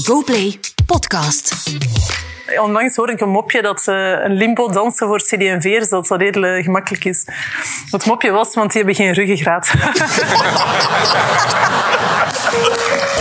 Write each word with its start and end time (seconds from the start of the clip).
GoPlay 0.00 0.58
Podcast. 0.86 1.54
Onlangs 2.60 2.96
hoorde 2.96 3.12
ik 3.12 3.20
een 3.20 3.28
mopje 3.28 3.62
dat 3.62 3.86
uh, 3.88 4.10
een 4.24 4.32
limbo 4.32 4.68
dansen 4.68 5.06
voor 5.06 5.18
CD&V'ers, 5.18 5.88
dat 5.88 6.06
dat 6.06 6.20
heel 6.20 6.44
uh, 6.44 6.64
gemakkelijk 6.64 7.04
is. 7.04 7.26
Het 7.90 8.06
mopje 8.06 8.30
was, 8.30 8.54
want 8.54 8.72
die 8.72 8.82
hebben 8.82 9.04
geen 9.04 9.12
ruggengraat. 9.12 9.72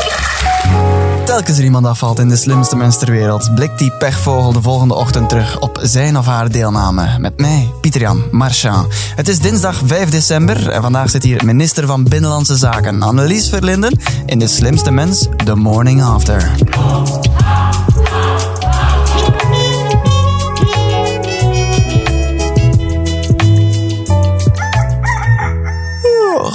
Telkens 1.31 1.57
er 1.57 1.63
iemand 1.63 1.85
afvalt 1.85 2.19
in 2.19 2.29
de 2.29 2.35
slimste 2.35 2.75
mens 2.75 2.97
ter 2.97 3.11
wereld, 3.11 3.55
blikt 3.55 3.79
die 3.79 3.91
pechvogel 3.91 4.53
de 4.53 4.61
volgende 4.61 4.93
ochtend 4.93 5.29
terug 5.29 5.59
op 5.59 5.79
zijn 5.81 6.17
of 6.17 6.25
haar 6.25 6.51
deelname. 6.51 7.19
Met 7.19 7.39
mij, 7.39 7.71
Pieter-Jan 7.81 8.23
Marchand. 8.31 8.87
Het 9.15 9.27
is 9.27 9.39
dinsdag 9.39 9.81
5 9.85 10.09
december 10.09 10.69
en 10.69 10.81
vandaag 10.81 11.09
zit 11.09 11.23
hier 11.23 11.45
minister 11.45 11.87
van 11.87 12.03
Binnenlandse 12.03 12.55
Zaken 12.55 13.01
Annelies 13.01 13.49
Verlinden 13.49 13.99
in 14.25 14.39
de 14.39 14.47
slimste 14.47 14.91
mens, 14.91 15.27
The 15.45 15.55
Morning 15.55 16.03
After. 16.03 16.51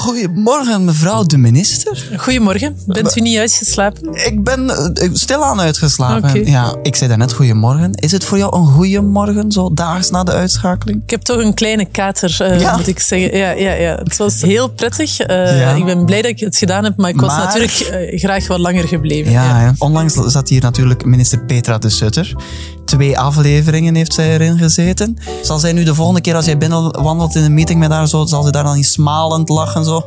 Goedemorgen, 0.07 0.85
mevrouw 0.85 1.25
de 1.25 1.39
minister. 1.39 2.09
Goedemorgen. 2.17 2.79
Bent 2.87 3.17
u 3.17 3.21
niet 3.21 3.39
uitgeslapen? 3.39 4.27
Ik 4.27 4.45
ben 4.45 4.65
uh, 4.65 5.09
stilaan 5.13 5.61
uitgeslapen. 5.61 6.31
Okay. 6.31 6.45
Ja, 6.45 6.75
ik 6.83 6.97
zei 6.97 7.09
daarnet 7.09 7.33
goedemorgen. 7.33 7.93
Is 7.95 8.13
het 8.13 8.25
voor 8.25 8.39
jou 8.39 8.57
een 8.57 8.67
goede 8.67 9.01
morgen, 9.01 9.53
zo 9.53 9.71
daags 9.75 10.11
na 10.11 10.25
de 10.25 10.33
uitschakeling? 10.33 11.03
Ik 11.03 11.11
heb 11.11 11.23
toch 11.23 11.37
een 11.37 11.55
kleine 11.55 11.85
kater, 11.85 12.39
uh, 12.43 12.61
ja? 12.61 12.77
moet 12.77 12.87
ik 12.87 13.01
zeggen. 13.01 13.37
Ja, 13.37 13.51
ja, 13.51 13.73
ja. 13.73 13.95
Het 13.95 14.17
was 14.17 14.43
heel 14.43 14.69
prettig. 14.69 15.21
Uh, 15.21 15.61
ja. 15.61 15.71
Ik 15.71 15.85
ben 15.85 16.05
blij 16.05 16.23
dat 16.23 16.31
ik 16.31 16.41
het 16.41 16.57
gedaan 16.57 16.85
heb, 16.85 16.97
maar 16.97 17.11
ik 17.11 17.21
was 17.21 17.37
maar... 17.37 17.45
natuurlijk 17.45 17.73
graag 18.21 18.47
wat 18.47 18.59
langer 18.59 18.89
gebleven. 18.89 19.33
Ja, 19.33 19.61
ja. 19.61 19.75
Onlangs 19.79 20.15
zat 20.15 20.49
hier 20.49 20.63
natuurlijk 20.63 21.05
minister 21.05 21.45
Petra 21.45 21.79
de 21.79 21.89
Sutter. 21.89 22.35
Twee 22.87 23.19
afleveringen 23.19 23.95
heeft 23.95 24.15
zij 24.15 24.33
erin 24.33 24.59
gezeten. 24.59 25.19
Zal 25.43 25.59
zij 25.59 25.73
nu 25.73 25.85
de 25.85 25.95
volgende 25.95 26.21
keer 26.21 26.35
als 26.35 26.45
jij 26.45 26.59
binnenwandelt 26.59 27.35
in 27.35 27.43
een 27.43 27.55
meeting 27.55 27.79
met 27.79 27.91
haar, 27.91 28.09
zo, 28.09 28.25
zal 28.25 28.43
ze 28.43 28.51
daar 28.51 28.65
dan 28.65 28.77
niet 28.77 28.87
smalend 28.87 29.49
lachen? 29.49 29.85
Zo? 29.85 30.05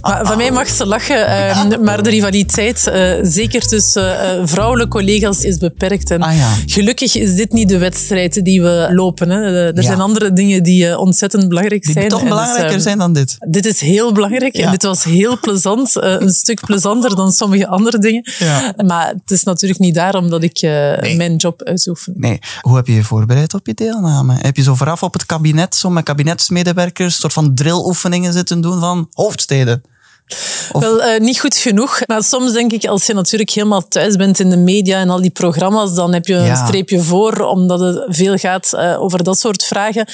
Maar 0.00 0.26
van 0.26 0.36
mij 0.36 0.50
mag 0.50 0.68
ze 0.68 0.86
lachen, 0.86 1.16
uh, 1.16 1.78
maar 1.78 2.02
de 2.02 2.10
rivaliteit, 2.10 2.86
uh, 2.88 3.12
zeker 3.22 3.60
tussen 3.68 4.02
uh, 4.02 4.46
vrouwelijke 4.46 4.90
collega's, 4.90 5.44
is 5.44 5.56
beperkt. 5.58 6.10
En 6.10 6.22
ah, 6.22 6.36
ja. 6.36 6.50
gelukkig 6.66 7.16
is 7.16 7.34
dit 7.34 7.52
niet 7.52 7.68
de 7.68 7.78
wedstrijd 7.78 8.44
die 8.44 8.62
we 8.62 8.88
lopen. 8.90 9.30
Hè. 9.30 9.66
Er 9.66 9.74
ja. 9.74 9.82
zijn 9.82 10.00
andere 10.00 10.32
dingen 10.32 10.62
die 10.62 10.98
ontzettend 10.98 11.48
belangrijk 11.48 11.82
die 11.82 11.92
zijn. 11.92 12.08
Die 12.08 12.18
toch 12.18 12.28
belangrijker 12.28 12.72
dus, 12.72 12.82
zijn 12.82 12.98
dan 12.98 13.12
dit. 13.12 13.36
Dit 13.48 13.66
is 13.66 13.80
heel 13.80 14.12
belangrijk 14.12 14.56
ja. 14.56 14.64
en 14.64 14.70
dit 14.70 14.82
was 14.82 15.04
heel 15.04 15.38
plezant. 15.40 15.90
een 15.94 16.30
stuk 16.30 16.60
plezanter 16.60 17.16
dan 17.16 17.32
sommige 17.32 17.66
andere 17.66 17.98
dingen. 17.98 18.24
Maar 18.86 19.08
het 19.08 19.30
is 19.30 19.42
natuurlijk 19.42 19.80
niet 19.80 19.94
daarom 19.94 20.30
dat 20.30 20.42
ik 20.42 20.60
nee. 20.60 21.16
mijn 21.16 21.36
job 21.36 21.62
uitoefen. 21.62 22.11
Nee. 22.14 22.38
Hoe 22.60 22.76
heb 22.76 22.86
je 22.86 22.94
je 22.94 23.04
voorbereid 23.04 23.54
op 23.54 23.66
je 23.66 23.74
deelname? 23.74 24.34
Heb 24.38 24.56
je 24.56 24.62
zo 24.62 24.74
vooraf 24.74 25.02
op 25.02 25.12
het 25.12 25.26
kabinet, 25.26 25.74
zo 25.74 25.90
met 25.90 26.04
kabinetsmedewerkers, 26.04 27.14
een 27.14 27.20
soort 27.20 27.32
van 27.32 27.54
drilloefeningen 27.54 28.32
zitten 28.32 28.60
doen 28.60 28.80
van 28.80 29.08
hoofdsteden? 29.12 29.82
Of... 30.72 30.82
Wel, 30.82 31.02
uh, 31.02 31.20
niet 31.20 31.40
goed 31.40 31.56
genoeg. 31.56 32.00
Maar 32.06 32.22
soms 32.22 32.52
denk 32.52 32.72
ik, 32.72 32.84
als 32.84 33.06
je 33.06 33.14
natuurlijk 33.14 33.50
helemaal 33.50 33.88
thuis 33.88 34.16
bent 34.16 34.40
in 34.40 34.50
de 34.50 34.56
media 34.56 34.98
en 34.98 35.10
al 35.10 35.20
die 35.20 35.30
programma's, 35.30 35.94
dan 35.94 36.12
heb 36.12 36.26
je 36.26 36.34
een 36.34 36.56
streepje 36.56 37.00
voor, 37.00 37.40
omdat 37.40 37.80
het 37.80 38.04
veel 38.08 38.36
gaat 38.36 38.70
uh, 38.74 39.02
over 39.02 39.24
dat 39.24 39.38
soort 39.38 39.64
vragen. 39.64 40.06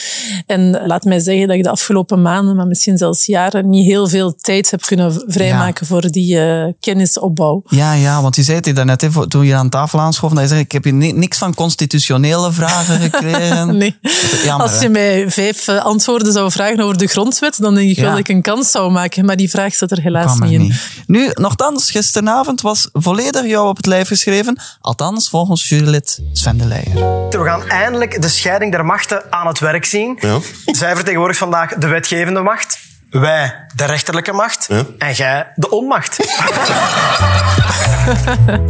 En 0.46 0.86
laat 0.86 1.04
mij 1.04 1.18
zeggen 1.18 1.46
dat 1.48 1.56
ik 1.56 1.62
de 1.62 1.70
afgelopen 1.70 2.22
maanden, 2.22 2.56
maar 2.56 2.66
misschien 2.66 2.96
zelfs 2.96 3.26
jaren, 3.26 3.68
niet 3.68 3.86
heel 3.86 4.08
veel 4.08 4.34
tijd 4.34 4.70
heb 4.70 4.80
kunnen 4.80 5.24
vrijmaken 5.26 5.86
ja. 5.88 5.94
voor 5.94 6.10
die 6.10 6.36
uh, 6.36 6.64
kennisopbouw. 6.80 7.62
Ja, 7.68 7.92
ja, 7.92 8.22
want 8.22 8.36
je 8.36 8.42
zei 8.42 8.60
het 8.60 8.76
daarnet, 8.76 9.00
hè, 9.00 9.28
toen 9.28 9.46
je 9.46 9.54
aan 9.54 9.68
tafel 9.68 10.00
aanschoof, 10.00 10.32
dat 10.32 10.40
je 10.40 10.48
zei, 10.48 10.60
ik 10.60 10.72
heb 10.72 10.84
hier 10.84 10.94
niks 10.94 11.38
van 11.38 11.54
constitutionele 11.54 12.52
vragen 12.52 13.00
gekregen. 13.10 13.76
nee. 13.76 13.96
Jammer, 14.44 14.66
als 14.66 14.78
je 14.78 14.84
hè? 14.84 14.88
mij 14.88 15.30
vijf 15.30 15.68
antwoorden 15.68 16.32
zou 16.32 16.50
vragen 16.50 16.80
over 16.80 16.98
de 16.98 17.06
grondwet, 17.06 17.56
dan 17.58 17.74
denk 17.74 17.90
ik 17.90 17.96
ja. 17.96 18.02
wel 18.02 18.10
dat 18.10 18.20
ik 18.20 18.28
een 18.28 18.42
kans 18.42 18.70
zou 18.70 18.90
maken. 18.90 19.24
Maar 19.24 19.36
die 19.36 19.50
vraag 19.50 19.74
zit 19.74 19.90
er 19.90 20.02
helaas 20.08 20.38
niet 20.38 20.50
in. 20.50 20.60
Niet. 20.60 21.02
Nu, 21.06 21.30
nogthans, 21.34 21.90
gisteravond 21.90 22.60
was 22.60 22.88
volledig 22.92 23.46
jou 23.46 23.68
op 23.68 23.76
het 23.76 23.86
lijf 23.86 24.08
geschreven. 24.08 24.60
Althans, 24.80 25.28
volgens 25.28 25.68
jurylid 25.68 26.20
Sven 26.32 26.56
de 26.56 26.66
Leijer. 26.66 26.94
We 27.30 27.44
gaan 27.44 27.62
eindelijk 27.68 28.22
de 28.22 28.28
scheiding 28.28 28.72
der 28.72 28.84
machten 28.84 29.32
aan 29.32 29.46
het 29.46 29.58
werk 29.58 29.84
zien. 29.84 30.18
Ja. 30.20 30.38
Zij 30.64 30.94
vertegenwoordigt 30.94 31.38
vandaag 31.38 31.74
de 31.74 31.86
wetgevende 31.86 32.40
macht. 32.40 32.78
Wij 33.10 33.66
de 33.74 33.84
rechterlijke 33.84 34.32
macht. 34.32 34.66
Ja. 34.68 34.84
En 34.98 35.12
jij 35.12 35.52
de 35.54 35.70
onmacht. 35.70 36.16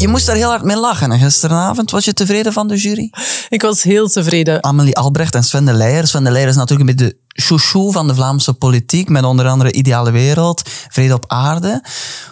je 0.03 0.09
moest 0.09 0.27
daar 0.27 0.37
heel 0.37 0.49
hard 0.49 0.63
mee 0.63 0.77
lachen 0.77 1.19
gisteravond. 1.19 1.91
Was 1.91 2.05
je 2.05 2.13
tevreden 2.13 2.53
van 2.53 2.69
de 2.69 2.77
jury? 2.77 3.13
Ik 3.49 3.63
was 3.63 3.83
heel 3.83 4.09
tevreden. 4.09 4.65
Amelie 4.65 4.97
Albrecht 4.97 5.35
en 5.35 5.43
Sven 5.43 5.65
de 5.65 5.73
Leijer. 5.73 6.07
Sven 6.07 6.25
de 6.25 6.31
Leijer 6.31 6.49
is 6.49 6.57
natuurlijk 6.57 6.91
een 6.91 6.97
beetje 6.97 7.13
de 7.13 7.19
chouchou 7.43 7.93
van 7.93 8.07
de 8.07 8.15
Vlaamse 8.15 8.53
politiek, 8.53 9.09
met 9.09 9.25
onder 9.25 9.47
andere 9.47 9.73
Ideale 9.73 10.11
Wereld, 10.11 10.63
Vrede 10.89 11.15
op 11.15 11.25
Aarde. 11.27 11.83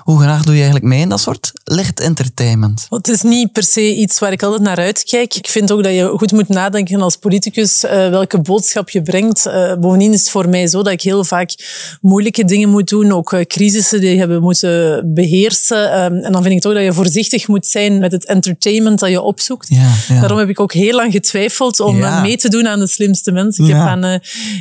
Hoe 0.02 0.20
graag 0.20 0.42
doe 0.42 0.52
je 0.54 0.60
eigenlijk 0.60 0.84
mee 0.84 1.00
in 1.00 1.08
dat 1.08 1.20
soort 1.20 1.52
licht 1.64 2.00
entertainment? 2.00 2.86
Het 2.90 3.08
is 3.08 3.22
niet 3.22 3.52
per 3.52 3.62
se 3.62 3.94
iets 3.94 4.18
waar 4.18 4.32
ik 4.32 4.42
altijd 4.42 4.62
naar 4.62 4.76
uitkijk. 4.76 5.34
Ik 5.34 5.48
vind 5.48 5.72
ook 5.72 5.82
dat 5.82 5.92
je 5.92 6.12
goed 6.16 6.32
moet 6.32 6.48
nadenken 6.48 7.00
als 7.00 7.16
politicus 7.16 7.84
uh, 7.84 7.90
welke 7.90 8.40
boodschap 8.40 8.90
je 8.90 9.02
brengt. 9.02 9.46
Uh, 9.46 9.74
bovendien 9.74 10.12
is 10.12 10.20
het 10.20 10.30
voor 10.30 10.48
mij 10.48 10.66
zo 10.66 10.82
dat 10.82 10.92
ik 10.92 11.00
heel 11.02 11.24
vaak 11.24 11.54
moeilijke 12.00 12.44
dingen 12.44 12.68
moet 12.68 12.88
doen, 12.88 13.12
ook 13.12 13.32
uh, 13.32 13.40
crisissen 13.44 14.00
die 14.00 14.18
hebben 14.18 14.42
moeten 14.42 15.02
beheersen. 15.14 15.92
en 16.22 16.32
dan 16.32 16.42
vind 16.42 16.54
ik 16.54 16.60
toch 16.60 16.74
dat 16.74 16.82
je 16.82 16.92
voorzichtig 16.92 17.48
moet 17.48 17.66
zijn 17.66 17.98
met 17.98 18.12
het 18.12 18.26
entertainment 18.26 18.98
dat 18.98 19.10
je 19.10 19.20
opzoekt. 19.20 19.68
Ja, 19.68 19.92
ja. 20.08 20.20
Daarom 20.20 20.38
heb 20.38 20.48
ik 20.48 20.60
ook 20.60 20.72
heel 20.72 20.94
lang 20.94 21.12
getwijfeld 21.12 21.80
om 21.80 21.98
Ja. 21.98 22.20
mee 22.20 22.36
te 22.36 22.48
doen 22.48 22.68
aan 22.68 22.78
de 22.78 22.86
slimste 22.86 23.32
mensen. 23.32 23.64
Ik 23.64 23.70
heb 23.70 23.80
aan 23.80 24.20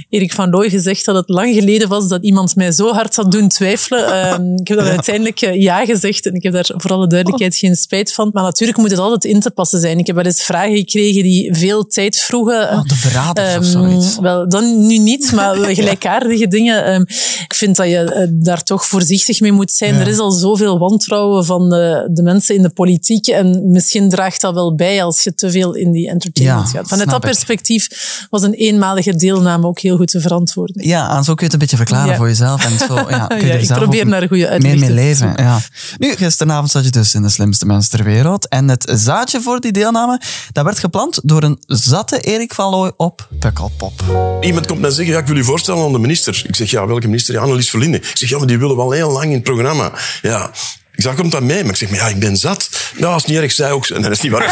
Erik 0.09 0.33
van 0.35 0.50
Looy 0.50 0.69
gezegd 0.69 1.06
dat 1.06 1.16
het 1.16 1.29
lang 1.29 1.53
geleden 1.53 1.88
was 1.88 2.07
dat 2.07 2.23
iemand 2.23 2.56
mij 2.56 2.72
zo 2.72 2.91
hard 2.94 3.16
had 3.16 3.31
doen 3.31 3.47
twijfelen. 3.47 4.03
Ehm, 4.16 4.56
ik 4.56 4.68
heb 4.68 4.78
dan 4.78 4.88
uiteindelijk 4.88 5.41
eh, 5.41 5.62
ja 5.62 5.85
gezegd 5.85 6.25
en 6.25 6.34
ik 6.34 6.44
heb 6.44 6.53
daar 6.53 6.72
voor 6.75 6.91
alle 6.91 7.07
duidelijkheid 7.07 7.56
geen 7.56 7.75
spijt 7.75 8.13
van. 8.13 8.29
Maar 8.34 8.44
natuurlijk 8.44 8.78
moet 8.78 8.91
het 8.91 9.00
altijd 9.00 9.24
in 9.34 9.40
te 9.40 9.51
passen 9.51 9.79
zijn. 9.79 10.00
Ik 10.00 10.07
heb 10.07 10.16
wel 10.16 10.25
eens 10.25 10.44
vragen 10.44 10.75
gekregen 10.75 11.24
die 11.24 11.56
veel 11.56 11.85
tijd 11.85 12.19
vroegen. 12.19 12.69
Oh, 12.69 12.84
de 12.84 12.95
verraders 12.95 13.57
of 13.57 13.63
Ehm, 13.63 13.63
zoiets. 13.63 14.18
Wel, 14.19 14.50
dan 14.50 14.88
nu 14.88 14.97
niet, 14.97 15.31
maar 15.31 15.56
gelijkaardige 15.75 16.47
dingen. 16.47 16.85
Ehm, 16.85 17.01
ik 17.44 17.53
vind 17.56 17.75
dat 17.75 17.88
je 17.88 17.97
eh, 17.97 18.28
daar 18.31 18.63
toch 18.63 18.85
voorzichtig 18.85 19.40
mee 19.40 19.51
moet 19.51 19.72
zijn. 19.72 19.94
Ja. 19.94 20.00
Er 20.00 20.07
is 20.07 20.18
al 20.18 20.31
zoveel 20.31 20.78
wantrouwen 20.78 21.45
van 21.45 21.69
de, 21.69 22.09
de 22.12 22.24
mensen 22.24 22.56
in 22.56 22.62
de 22.62 22.69
politiek 22.69 23.28
en 23.28 23.72
misschien 23.72 24.09
draagt 24.09 24.41
dat 24.41 24.53
wel 24.53 24.75
bij 24.75 25.03
als 25.03 25.24
je 25.24 25.34
te 25.35 25.51
veel 25.51 25.75
in 25.75 25.91
die 25.91 26.09
entertainment 26.09 26.72
Ja, 26.72 26.78
gaat. 26.78 26.88
Vanuit 26.88 27.09
dat 27.09 27.24
ik. 27.24 27.29
perspectief 27.29 27.88
was 28.29 28.41
een 28.41 28.53
eenmalige 28.53 29.16
deelname 29.16 29.68
ook 29.68 29.79
heel 29.79 29.97
goed 29.97 30.12
te 30.12 30.22
verantwoorden. 30.28 30.88
Ja, 30.88 31.16
en 31.18 31.24
zo 31.24 31.34
kun 31.34 31.36
je 31.38 31.44
het 31.44 31.53
een 31.53 31.59
beetje 31.59 31.78
verklaren 31.78 32.09
Ja. 32.12 32.16
voor 32.18 32.28
jezelf. 32.28 32.66
En 32.66 32.78
zo, 32.88 32.96
ja, 33.09 33.28
kun 33.28 33.38
je 33.38 33.46
Ja, 33.46 33.53
er 33.53 33.59
ik 33.59 33.66
zelf 33.66 33.80
probeer 33.80 34.02
ook 34.02 34.08
naar 34.08 34.22
een 34.22 34.28
goede 34.28 34.44
meer 34.44 34.52
uitleg 34.52 34.80
mee 34.80 34.91
leven. 34.91 35.34
Ja. 35.36 35.59
Nu, 35.97 36.16
gisteravond 36.16 36.72
zat 36.72 36.84
je 36.84 36.90
dus 36.91 37.13
in 37.13 37.22
de 37.22 37.30
slimste 37.30 37.66
mensen 37.66 37.91
ter 37.91 38.03
wereld. 38.03 38.47
En 38.47 38.68
het 38.69 38.91
zaadje 38.96 39.41
voor 39.41 39.59
die 39.59 39.72
deelname, 39.72 40.22
dat 40.52 40.63
werd 40.63 40.80
geplant 40.80 41.19
door 41.24 41.44
een 41.44 41.58
zatte 41.68 42.19
Erik 42.19 42.53
van 42.53 42.69
Looy 42.69 42.91
op 42.97 43.28
Pukkelpop. 43.40 44.02
Iemand 44.41 44.66
komt 44.68 44.80
mij 44.80 44.90
zeggen, 44.91 45.13
ja, 45.13 45.19
ik 45.19 45.28
wil 45.28 45.36
u 45.36 45.44
voorstellen 45.44 45.86
aan 45.86 45.91
de 45.91 46.00
minister. 46.00 46.44
Ik 46.47 46.56
zeg, 46.56 46.69
ja, 46.72 46.88
welke 46.88 47.06
minister? 47.07 47.34
Ja, 47.34 47.42
Annelies 47.42 47.69
Verlinde. 47.69 47.97
Ik 47.97 48.12
zeg, 48.18 48.30
ja, 48.30 48.38
maar 48.38 48.47
die 48.47 48.57
willen 48.57 48.75
wel 48.75 48.92
heel 48.92 49.12
lang 49.12 49.25
in 49.25 49.31
het 49.34 49.44
programma. 49.44 49.92
Ja. 50.22 50.50
Ik 50.96 51.02
zeg, 51.03 51.16
komt 51.16 51.31
dat 51.31 51.42
mee? 51.42 51.62
Maar 51.62 51.72
ik 51.72 51.78
zeg, 51.78 51.90
maar 51.90 52.00
ja, 52.00 52.07
ik 52.07 52.19
ben 52.19 52.38
zat. 52.38 52.69
Ja, 52.97 53.07
als 53.07 53.22
het 53.22 53.31
niet 53.31 53.42
erg, 53.42 53.52
zij 53.52 53.72
ook. 53.72 53.86
En 53.86 54.02
dat 54.02 54.12
is 54.12 54.22
niet 54.22 54.31
waar. 54.31 54.44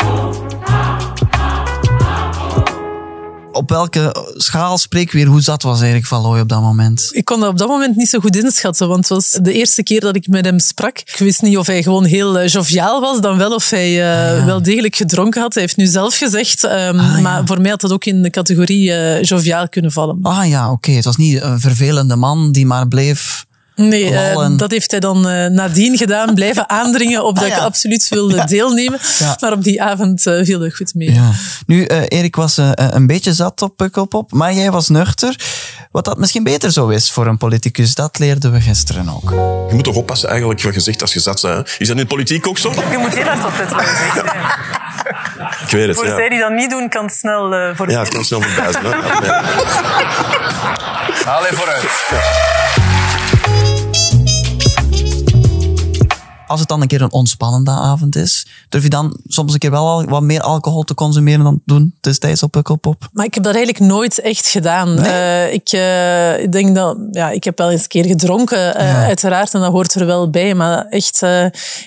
Op 3.54 3.70
welke 3.70 4.32
schaal 4.36 4.78
spreek 4.78 5.12
weer 5.12 5.26
hoe 5.26 5.40
zat 5.40 5.62
was 5.62 5.80
Erik 5.80 6.06
van 6.06 6.20
Looy 6.22 6.40
op 6.40 6.48
dat 6.48 6.60
moment? 6.60 7.08
Ik 7.12 7.24
kon 7.24 7.40
dat 7.40 7.48
op 7.48 7.58
dat 7.58 7.68
moment 7.68 7.96
niet 7.96 8.08
zo 8.08 8.18
goed 8.18 8.36
inschatten, 8.36 8.88
want 8.88 9.08
het 9.08 9.08
was 9.08 9.30
de 9.42 9.52
eerste 9.52 9.82
keer 9.82 10.00
dat 10.00 10.16
ik 10.16 10.28
met 10.28 10.44
hem 10.44 10.58
sprak. 10.58 10.98
Ik 10.98 11.16
wist 11.18 11.42
niet 11.42 11.56
of 11.56 11.66
hij 11.66 11.82
gewoon 11.82 12.04
heel 12.04 12.38
eh, 12.38 12.48
joviaal 12.48 13.00
was, 13.00 13.20
dan 13.20 13.36
wel 13.36 13.54
of 13.54 13.70
hij 13.70 14.12
eh, 14.38 14.44
wel 14.44 14.62
degelijk 14.62 14.96
gedronken 14.96 15.40
had. 15.42 15.54
Hij 15.54 15.62
heeft 15.62 15.76
nu 15.76 15.86
zelf 15.86 16.16
gezegd, 16.16 16.64
ehm, 16.64 16.98
Ah, 16.98 17.16
ja. 17.16 17.20
maar 17.20 17.42
voor 17.44 17.60
mij 17.60 17.70
had 17.70 17.80
dat 17.80 17.92
ook 17.92 18.04
in 18.04 18.22
de 18.22 18.30
categorie 18.30 18.92
eh, 18.92 19.22
joviaal 19.22 19.68
kunnen 19.68 19.92
vallen. 19.92 20.18
Ah 20.22 20.48
ja, 20.48 20.70
oké. 20.70 20.90
Het 20.90 21.04
was 21.04 21.16
niet 21.16 21.40
een 21.42 21.60
vervelende 21.60 22.16
man 22.16 22.52
die 22.52 22.66
maar 22.66 22.88
bleef... 22.88 23.43
Nee, 23.76 24.14
eh, 24.14 24.48
dat 24.56 24.70
heeft 24.70 24.90
hij 24.90 25.00
dan 25.00 25.28
eh, 25.28 25.46
nadien 25.46 25.96
gedaan, 25.96 26.34
blijven 26.40 26.70
aandringen 26.70 27.24
op 27.24 27.34
dat 27.34 27.44
Ah, 27.44 27.50
ja. 27.50 27.56
ik 27.56 27.62
absoluut 27.62 28.08
wilde 28.08 28.44
deelnemen. 28.54 28.98
Ja. 29.18 29.36
Maar 29.40 29.52
op 29.52 29.64
die 29.64 29.82
avond 29.82 30.26
eh, 30.26 30.44
viel 30.44 30.58
dat 30.58 30.76
goed 30.76 30.94
mee. 30.94 31.12
Ja. 31.12 31.30
Nu, 31.66 31.84
Erik 31.86 32.36
was 32.36 32.56
een 32.76 33.06
beetje 33.06 33.32
zat 33.32 33.62
op 33.62 33.76
Pukkelpop, 33.76 34.32
maar 34.32 34.52
jij 34.52 34.70
was 34.70 34.88
nuchter. 34.88 35.36
Wat 35.90 36.04
dat 36.04 36.18
misschien 36.18 36.42
beter 36.44 36.72
zo 36.72 36.88
is 36.88 37.10
voor 37.10 37.26
een 37.26 37.36
politicus, 37.36 37.94
dat 37.94 38.18
leerden 38.18 38.52
we 38.52 38.60
gisteren 38.60 39.08
ook. 39.08 39.30
Je 39.68 39.74
moet 39.74 39.84
toch 39.84 39.96
oppassen 39.96 40.28
eigenlijk 40.28 40.62
wat 40.62 40.74
je 40.74 40.80
zegt 40.80 41.00
als 41.02 41.12
je 41.12 41.20
zat 41.20 41.42
bent. 41.42 41.66
Is 41.78 41.88
dat 41.88 41.96
in 41.96 42.02
de 42.02 42.06
politiek 42.06 42.46
ook 42.46 42.58
zo? 42.58 42.72
Je 42.90 42.98
moet 42.98 43.14
heel 43.14 43.24
hard 43.24 43.44
opletten 43.44 43.76
wat 43.76 43.84
je 43.86 44.10
zegt. 44.14 44.34
Ik 45.62 45.70
weet 45.70 45.86
het, 45.86 45.96
Voor 45.96 46.06
ja. 46.06 46.14
zij 46.14 46.28
die 46.28 46.38
dat 46.38 46.52
niet 46.52 46.70
doen, 46.70 46.88
kan 46.88 47.04
het 47.04 47.14
snel 47.14 47.74
voor 47.74 47.90
Ja, 47.90 48.00
het 48.00 48.08
kan 48.08 48.24
snel 48.24 48.40
voorbij 48.40 48.72
zijn. 48.72 48.84
Allee, 51.24 51.52
vooruit. 51.52 52.53
Als 56.46 56.60
het 56.60 56.68
dan 56.68 56.80
een 56.80 56.88
keer 56.88 57.02
een 57.02 57.12
ontspannende 57.12 57.70
avond 57.70 58.16
is, 58.16 58.46
durf 58.68 58.82
je 58.82 58.88
dan 58.88 59.16
soms 59.26 59.52
een 59.52 59.58
keer 59.58 59.70
wel 59.70 59.88
al 59.88 60.04
wat 60.04 60.22
meer 60.22 60.40
alcohol 60.40 60.82
te 60.82 60.94
consumeren 60.94 61.44
dan 61.44 61.60
doen 61.64 61.94
destijds 62.00 62.42
op 62.42 62.50
Pukkelpop? 62.50 63.08
Maar 63.12 63.24
ik 63.24 63.34
heb 63.34 63.42
dat 63.42 63.54
eigenlijk 63.54 63.84
nooit 63.84 64.20
echt 64.20 64.46
gedaan. 64.46 64.98
Uh, 64.98 65.52
ik, 65.52 65.72
uh, 65.72 66.42
ik 66.42 66.52
denk 66.52 66.74
dat, 66.74 66.96
ja, 67.10 67.30
ik 67.30 67.44
heb 67.44 67.58
wel 67.58 67.70
eens 67.70 67.82
een 67.82 67.88
keer 67.88 68.04
gedronken, 68.04 68.58
uh, 68.58 68.82
ja. 68.82 69.04
uiteraard, 69.04 69.54
en 69.54 69.60
dat 69.60 69.72
hoort 69.72 69.94
er 69.94 70.06
wel 70.06 70.30
bij. 70.30 70.54
Maar 70.54 70.86
echt 70.88 71.20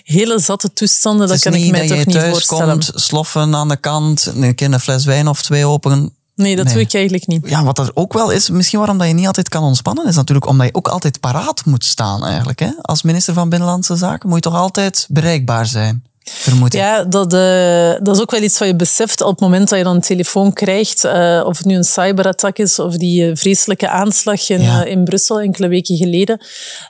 hele 0.04 0.40
zatte 0.40 0.74
toestanden, 0.74 1.28
dat 1.28 1.40
kan 1.40 1.54
ik 1.54 1.72
mij 1.72 1.88
toch 1.88 2.06
niet 2.06 2.18
voorstellen. 2.18 2.70
Komt, 2.70 2.92
sloffen 2.96 3.56
aan 3.56 3.68
de 3.68 3.78
kant, 3.78 4.32
een 4.36 4.56
keer 4.56 4.74
een 4.74 4.80
fles 4.80 5.06
wijn 5.06 5.28
of 5.28 5.42
twee 5.42 5.66
open 5.66 6.17
Nee, 6.38 6.56
dat 6.56 6.70
doe 6.70 6.82
ik 6.82 6.94
eigenlijk 6.94 7.28
niet. 7.28 7.50
Ja, 7.50 7.64
wat 7.64 7.80
er 7.80 7.92
ook 7.94 8.14
wel 8.14 8.32
is, 8.32 8.50
misschien 8.50 8.80
waarom 8.80 8.98
dat 8.98 9.08
je 9.08 9.14
niet 9.14 9.28
altijd 9.28 9.50
kan 9.50 9.64
ontspannen, 9.64 10.08
is 10.08 10.16
natuurlijk 10.16 10.48
omdat 10.48 10.66
je 10.68 10.74
ook 10.74 10.88
altijd 10.88 11.20
paraat 11.20 11.66
moet 11.66 11.86
staan 11.86 12.26
eigenlijk. 12.26 12.60
Hè? 12.60 12.72
Als 12.82 13.02
minister 13.02 13.34
van 13.34 13.50
Binnenlandse 13.50 13.96
Zaken 13.96 14.30
moet 14.30 14.44
je 14.44 14.50
toch 14.50 14.60
altijd 14.60 15.08
bereikbaar 15.10 15.66
zijn. 15.66 16.04
Vermoed 16.32 16.74
Ja, 16.74 17.04
dat, 17.04 17.34
uh, 17.34 17.94
dat 18.02 18.16
is 18.16 18.22
ook 18.22 18.32
wel 18.32 18.42
iets 18.42 18.60
wat 18.60 18.68
je 18.68 18.76
beseft 18.76 19.22
op 19.22 19.32
het 19.32 19.40
moment 19.40 19.70
dat 19.70 19.78
je 19.78 19.84
dan 19.84 19.96
een 19.96 20.02
telefoon 20.02 20.54
krijgt. 20.54 21.06
Uh, 21.06 21.44
of 21.46 21.58
het 21.58 21.66
nu 21.66 21.76
een 21.76 21.84
cyberattack 21.84 22.58
is 22.58 22.80
of 22.80 22.98
die 22.98 23.26
uh, 23.26 23.36
vreselijke 23.36 23.90
aanslag 23.90 24.50
in, 24.50 24.62
ja. 24.62 24.84
in 24.84 25.04
Brussel 25.04 25.42
enkele 25.42 25.68
weken 25.68 25.96
geleden. 25.96 26.42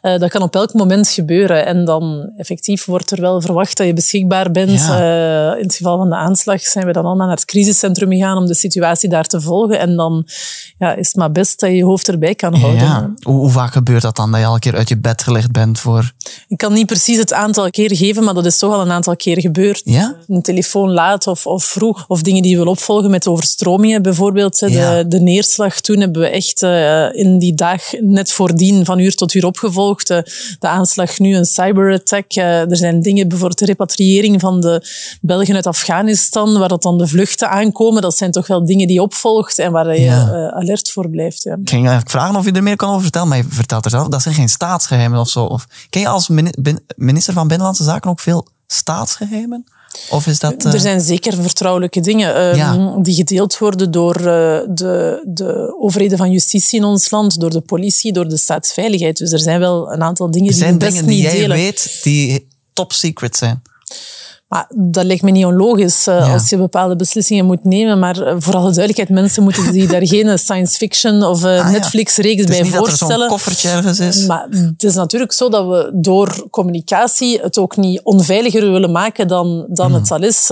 dat 0.01 0.29
kan 0.29 0.41
op 0.41 0.55
elk 0.55 0.73
moment 0.73 1.09
gebeuren. 1.09 1.65
En 1.65 1.85
dan 1.85 2.31
effectief 2.37 2.85
wordt 2.85 3.11
er 3.11 3.21
wel 3.21 3.41
verwacht 3.41 3.77
dat 3.77 3.87
je 3.87 3.93
beschikbaar 3.93 4.51
bent. 4.51 4.79
Ja. 4.79 5.55
in 5.55 5.63
het 5.63 5.75
geval 5.75 5.97
van 5.97 6.09
de 6.09 6.15
aanslag 6.15 6.61
zijn 6.61 6.85
we 6.85 6.91
dan 6.91 7.05
allemaal 7.05 7.27
naar 7.27 7.35
het 7.35 7.45
crisiscentrum 7.45 8.11
gegaan 8.11 8.37
om 8.37 8.45
de 8.45 8.55
situatie 8.55 9.09
daar 9.09 9.25
te 9.25 9.41
volgen. 9.41 9.79
En 9.79 9.95
dan 9.95 10.27
ja, 10.77 10.95
is 10.95 11.07
het 11.07 11.15
maar 11.15 11.31
best 11.31 11.59
dat 11.59 11.69
je 11.69 11.75
je 11.75 11.83
hoofd 11.83 12.07
erbij 12.07 12.35
kan 12.35 12.55
houden. 12.55 12.81
Ja. 12.81 13.11
Hoe, 13.21 13.35
hoe 13.35 13.49
vaak 13.51 13.71
gebeurt 13.71 14.01
dat 14.01 14.15
dan, 14.15 14.31
dat 14.31 14.39
je 14.39 14.45
al 14.45 14.53
een 14.53 14.59
keer 14.59 14.75
uit 14.75 14.89
je 14.89 14.97
bed 14.97 15.23
gelegd 15.23 15.51
bent 15.51 15.79
voor... 15.79 16.11
Ik 16.47 16.57
kan 16.57 16.73
niet 16.73 16.85
precies 16.85 17.17
het 17.17 17.33
aantal 17.33 17.69
keer 17.69 17.95
geven, 17.95 18.23
maar 18.23 18.33
dat 18.33 18.45
is 18.45 18.57
toch 18.57 18.73
al 18.73 18.81
een 18.81 18.91
aantal 18.91 19.15
keer 19.15 19.26
gebeurd. 19.35 19.81
Ja? 19.85 20.15
Een 20.27 20.41
telefoon 20.41 20.91
laat 20.91 21.27
of, 21.27 21.47
of 21.47 21.63
vroeg. 21.63 22.05
Of 22.07 22.21
dingen 22.21 22.41
die 22.41 22.51
je 22.51 22.57
wil 22.57 22.67
opvolgen 22.67 23.09
met 23.09 23.27
overstromingen 23.27 24.01
bijvoorbeeld. 24.01 24.59
De, 24.59 24.71
Ja. 24.71 25.03
de 25.03 25.19
neerslag 25.19 25.81
toen 25.81 25.99
hebben 25.99 26.21
we 26.21 26.27
echt 26.27 26.61
uh, 26.61 27.13
in 27.13 27.39
die 27.39 27.53
dag 27.53 27.81
net 27.99 28.31
voordien 28.31 28.85
van 28.85 28.99
uur 28.99 29.15
tot 29.15 29.33
uur 29.33 29.45
opgevolgd. 29.45 30.09
Uh, 30.09 30.17
de 30.59 30.67
aanslag 30.67 31.19
nu, 31.19 31.35
een 31.35 31.45
cyberattack. 31.45 32.35
Uh, 32.35 32.69
er 32.69 32.77
zijn 32.77 33.01
dingen, 33.01 33.27
bijvoorbeeld 33.27 33.59
de 33.59 33.65
repatriëring 33.65 34.39
van 34.41 34.61
de 34.61 34.81
Belgen 35.21 35.55
uit 35.55 35.67
Afghanistan, 35.67 36.57
waar 36.59 36.69
dat 36.69 36.81
dan 36.81 36.97
de 36.97 37.07
vluchten 37.07 37.49
aankomen. 37.49 38.01
Dat 38.01 38.17
zijn 38.17 38.31
toch 38.31 38.47
wel 38.47 38.65
dingen 38.65 38.87
die 38.87 38.95
je 38.95 39.01
opvolgt 39.01 39.59
en 39.59 39.71
waar 39.71 39.93
je 39.93 40.01
Ja. 40.01 40.51
alert 40.51 40.91
voor 40.91 41.09
blijft. 41.09 41.43
Ja. 41.43 41.51
Ik 41.51 41.69
ging 41.69 41.81
eigenlijk 41.81 42.09
vragen 42.09 42.35
of 42.35 42.45
je 42.45 42.51
er 42.51 42.63
meer 42.63 42.75
kan 42.75 42.89
over 42.89 43.01
vertellen, 43.01 43.27
maar 43.27 43.37
je 43.37 43.45
vertelt 43.49 43.85
er 43.85 43.91
zelf, 43.91 44.07
dat 44.07 44.21
zijn 44.21 44.35
geen 44.35 44.49
staatsgeheimen 44.49 45.19
of 45.19 45.29
zo. 45.29 45.43
Of, 45.43 45.67
ken 45.89 46.01
je 46.01 46.07
als 46.07 46.29
minister 46.95 47.33
van 47.33 47.47
Binnenlandse 47.47 47.83
Zaken 47.83 48.09
ook 48.09 48.19
veel 48.19 48.47
staatsgeheimen? 48.67 49.65
Of 50.09 50.27
is 50.27 50.39
dat... 50.39 50.65
eh, 50.65 50.73
Er 50.73 50.79
zijn 50.79 51.01
zeker 51.01 51.33
vertrouwelijke 51.41 51.99
dingen 51.99 52.35
eh, 52.35 52.55
Ja. 52.55 52.95
die 53.01 53.15
gedeeld 53.15 53.57
worden 53.57 53.91
door 53.91 54.15
eh, 54.15 54.23
de, 54.69 55.21
de 55.27 55.75
overheden 55.79 56.17
van 56.17 56.31
justitie 56.31 56.79
in 56.79 56.85
ons 56.85 57.09
land, 57.11 57.39
door 57.39 57.49
de 57.49 57.61
politie, 57.61 58.13
door 58.13 58.27
de 58.29 58.37
staatsveiligheid. 58.37 59.17
Dus 59.17 59.31
er 59.31 59.39
zijn 59.39 59.59
wel 59.59 59.93
een 59.93 60.01
aantal 60.03 60.31
dingen 60.31 60.47
er 60.47 60.53
die 60.53 60.61
zijn 60.63 60.73
we 60.73 60.79
best 60.79 60.91
dingen 60.91 61.07
die 61.07 61.15
niet 61.21 61.25
jij 61.31 61.39
delen. 61.39 61.57
weet 61.57 61.99
die 62.03 62.47
top 62.73 62.93
secret 62.93 63.37
zijn. 63.37 63.61
Maar 64.47 64.71
dat 64.75 65.03
lijkt 65.05 65.21
me 65.21 65.31
niet 65.31 65.45
onlogisch 65.45 66.07
eh, 66.07 66.17
Ja. 66.19 66.33
als 66.33 66.49
je 66.49 66.57
bepaalde 66.57 66.95
beslissingen 66.95 67.45
moet 67.45 67.63
nemen. 67.63 67.99
Maar 67.99 68.21
eh, 68.21 68.35
voor 68.37 68.53
alle 68.55 68.63
duidelijkheid, 68.71 69.09
mensen 69.09 69.43
moeten 69.43 69.73
zich 69.73 69.85
daar 69.91 70.07
geen 70.07 70.39
science 70.39 70.77
fiction 70.77 71.23
of 71.23 71.43
Ah, 71.43 71.55
ja. 71.55 71.69
Netflix-reeks 71.69 72.43
bij 72.45 72.61
niet 72.61 72.71
dat 72.73 72.81
er 72.81 72.87
zo'n 72.89 72.97
voorstellen. 72.97 73.27
koffertje 73.27 73.69
ergens 73.69 73.99
is. 73.99 74.25
Maar 74.25 74.47
het 74.49 74.83
is 74.83 74.93
natuurlijk 74.93 75.31
zo 75.31 75.49
dat 75.49 75.67
we 75.67 75.91
door 75.93 76.47
communicatie 76.49 77.39
het 77.41 77.57
ook 77.57 77.77
niet 77.77 78.01
onveiliger 78.03 78.71
willen 78.71 78.91
maken 78.91 79.27
dan, 79.27 79.65
dan 79.69 79.85
Hmm. 79.91 79.95
het 79.95 80.11
al 80.11 80.23
is. 80.23 80.51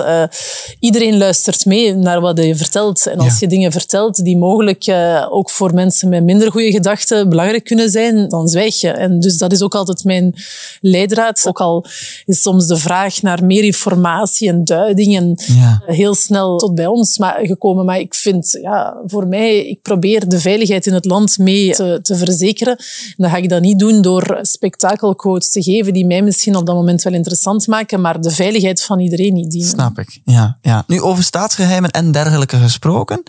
Iedereen 0.80 1.18
luistert 1.18 1.66
mee 1.66 1.94
naar 1.96 2.22
wat 2.22 2.38
je 2.38 2.56
vertelt. 2.56 3.06
En 3.08 3.18
als 3.18 3.28
Ja. 3.28 3.38
je 3.40 3.48
dingen 3.48 3.72
vertelt 3.72 4.24
die 4.24 4.38
mogelijk 4.38 4.86
ook 5.30 5.50
voor 5.50 5.74
mensen 5.74 6.10
met 6.10 6.24
minder 6.24 6.52
goede 6.52 6.72
gedachten 6.72 7.30
belangrijk 7.30 7.64
kunnen 7.64 7.90
zijn, 7.90 8.28
dan 8.30 8.48
zwijg 8.48 8.82
je. 8.82 8.90
En 8.92 9.20
dus 9.20 9.38
dat 9.38 9.52
is 9.52 9.62
ook 9.62 9.76
altijd 9.76 10.04
mijn 10.04 10.34
leidraad. 10.82 11.46
Ook 11.48 11.60
al 11.62 11.86
is 12.26 12.42
soms 12.42 12.68
de 12.68 12.78
vraag 12.78 13.22
naar 13.22 13.44
meer 13.46 13.64
informatie 13.64 13.84
en 13.92 14.64
duiding 14.64 15.16
en 15.16 15.38
Ja. 15.56 15.82
heel 15.86 16.16
snel 16.16 16.58
tot 16.58 16.76
bij 16.76 16.86
ons 16.88 17.18
maar, 17.18 17.40
gekomen. 17.44 17.86
Maar 17.86 18.00
ik 18.00 18.14
vind, 18.14 18.58
ja, 18.62 18.98
voor 19.06 19.28
mij, 19.28 19.66
ik 19.66 19.82
probeer 19.82 20.30
de 20.30 20.40
veiligheid 20.40 20.88
in 20.88 20.94
het 20.94 21.06
land 21.06 21.38
mee 21.38 21.74
te, 21.76 22.00
te 22.02 22.16
verzekeren. 22.16 22.78
En 22.78 23.16
dan 23.18 23.30
ga 23.30 23.38
ik 23.38 23.50
dat 23.50 23.62
niet 23.62 23.80
doen 23.80 24.02
door 24.02 24.40
spektakelquotes 24.42 25.52
te 25.52 25.64
geven 25.64 25.94
die 25.94 26.06
mij 26.06 26.22
misschien 26.22 26.56
op 26.56 26.66
dat 26.66 26.76
moment 26.76 27.04
wel 27.04 27.14
interessant 27.14 27.68
maken, 27.68 28.02
maar 28.02 28.22
de 28.22 28.32
veiligheid 28.32 28.84
van 28.84 29.00
iedereen 29.00 29.34
niet 29.34 29.52
dienen. 29.52 29.70
Snap 29.70 30.00
ik. 30.00 30.20
Ja, 30.26 30.58
ja. 30.62 30.84
Nu, 30.88 31.02
over 31.02 31.24
staatsgeheimen 31.24 31.92
en 31.92 32.12
dergelijke 32.12 32.58
gesproken. 32.58 33.24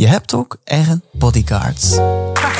Je 0.00 0.06
hebt 0.06 0.34
ook 0.34 0.56
eigen 0.64 1.02
bodyguards. 1.12 1.96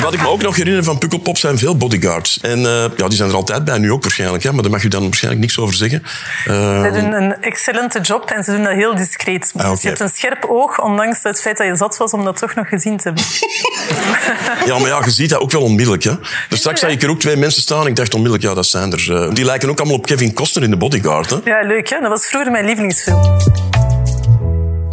Wat 0.01 0.13
ik 0.13 0.21
me 0.21 0.27
ook 0.27 0.41
nog 0.41 0.55
herinner 0.55 0.83
van 0.83 0.97
Pukkelpop 0.97 1.37
zijn 1.37 1.57
veel 1.57 1.77
bodyguards. 1.77 2.39
En 2.39 2.57
eh, 2.65 2.83
ja, 2.97 3.07
die 3.07 3.17
zijn 3.17 3.29
er 3.29 3.35
altijd 3.35 3.65
bij, 3.65 3.77
nu 3.77 3.91
ook 3.91 4.01
waarschijnlijk. 4.03 4.43
Hè, 4.43 4.51
maar 4.53 4.61
daar 4.61 4.71
mag 4.71 4.81
je 4.81 4.87
dan 4.89 5.03
waarschijnlijk 5.03 5.41
niks 5.43 5.59
over 5.59 5.75
zeggen. 5.75 6.03
Eh, 6.45 6.83
Ze 6.83 6.91
doen 6.93 7.11
een 7.13 7.41
excellente 7.41 7.99
job 8.01 8.29
en 8.29 8.43
ze 8.43 8.51
doen 8.51 8.63
dat 8.63 8.73
heel 8.73 8.95
discreet. 8.95 9.53
Ah. 9.57 9.69
Dus 9.71 9.81
je 9.81 9.87
hebt 9.87 9.99
een 9.99 10.09
scherp 10.09 10.45
oog, 10.49 10.81
ondanks 10.81 11.23
het 11.23 11.41
feit 11.41 11.57
dat 11.57 11.67
je 11.67 11.75
zat 11.75 11.97
was 11.97 12.11
om 12.11 12.23
dat 12.23 12.37
toch 12.37 12.55
nog 12.55 12.67
gezien 12.67 12.97
te 12.97 13.03
hebben. 13.03 13.23
ja, 14.73 14.79
maar 14.79 14.87
ja, 14.89 15.01
je 15.05 15.11
ziet 15.11 15.29
dat 15.29 15.39
ook 15.39 15.51
wel 15.51 15.61
onmiddellijk. 15.61 16.03
Hè. 16.03 16.13
Dus 16.49 16.59
straks 16.59 16.79
zag 16.79 16.89
ik 16.89 17.01
er 17.03 17.09
ook 17.09 17.19
twee 17.19 17.35
mensen 17.37 17.61
staan. 17.61 17.87
Ik 17.87 17.95
dacht 17.95 18.13
onmiddellijk, 18.13 18.49
ja, 18.49 18.53
dat 18.53 18.65
zijn 18.67 18.91
er. 18.91 19.23
eh, 19.27 19.33
die 19.33 19.45
lijken 19.45 19.69
ook 19.69 19.79
allemaal 19.79 19.97
op 19.97 20.05
Kevin 20.05 20.33
Costner 20.33 20.63
in 20.63 20.69
de 20.69 20.77
Bodyguard. 20.77 21.29
Hè. 21.29 21.37
Ja, 21.45 21.61
leuk 21.67 21.89
hè? 21.89 21.99
Dat 21.99 22.09
was 22.09 22.25
vroeger 22.25 22.51
mijn 22.51 22.65
lievelingsfilm. 22.65 23.70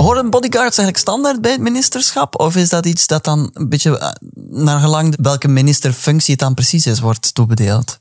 Horen 0.02 0.30
bodyguards 0.30 0.78
eigenlijk 0.78 0.98
standaard 0.98 1.40
bij 1.40 1.50
het 1.50 1.60
ministerschap? 1.60 2.40
Of 2.40 2.56
is 2.56 2.68
dat 2.68 2.86
iets 2.86 3.06
dat 3.06 3.24
dan 3.24 3.50
een 3.52 3.68
beetje 3.68 3.98
eh, 3.98 4.08
naar 4.50 4.80
gelang 4.80 5.16
welke 5.20 5.48
ministerfunctie 5.48 6.30
het 6.30 6.40
dan 6.40 6.54
precies 6.54 6.86
is, 6.86 7.00
wordt 7.00 7.34
toebedeeld? 7.34 7.98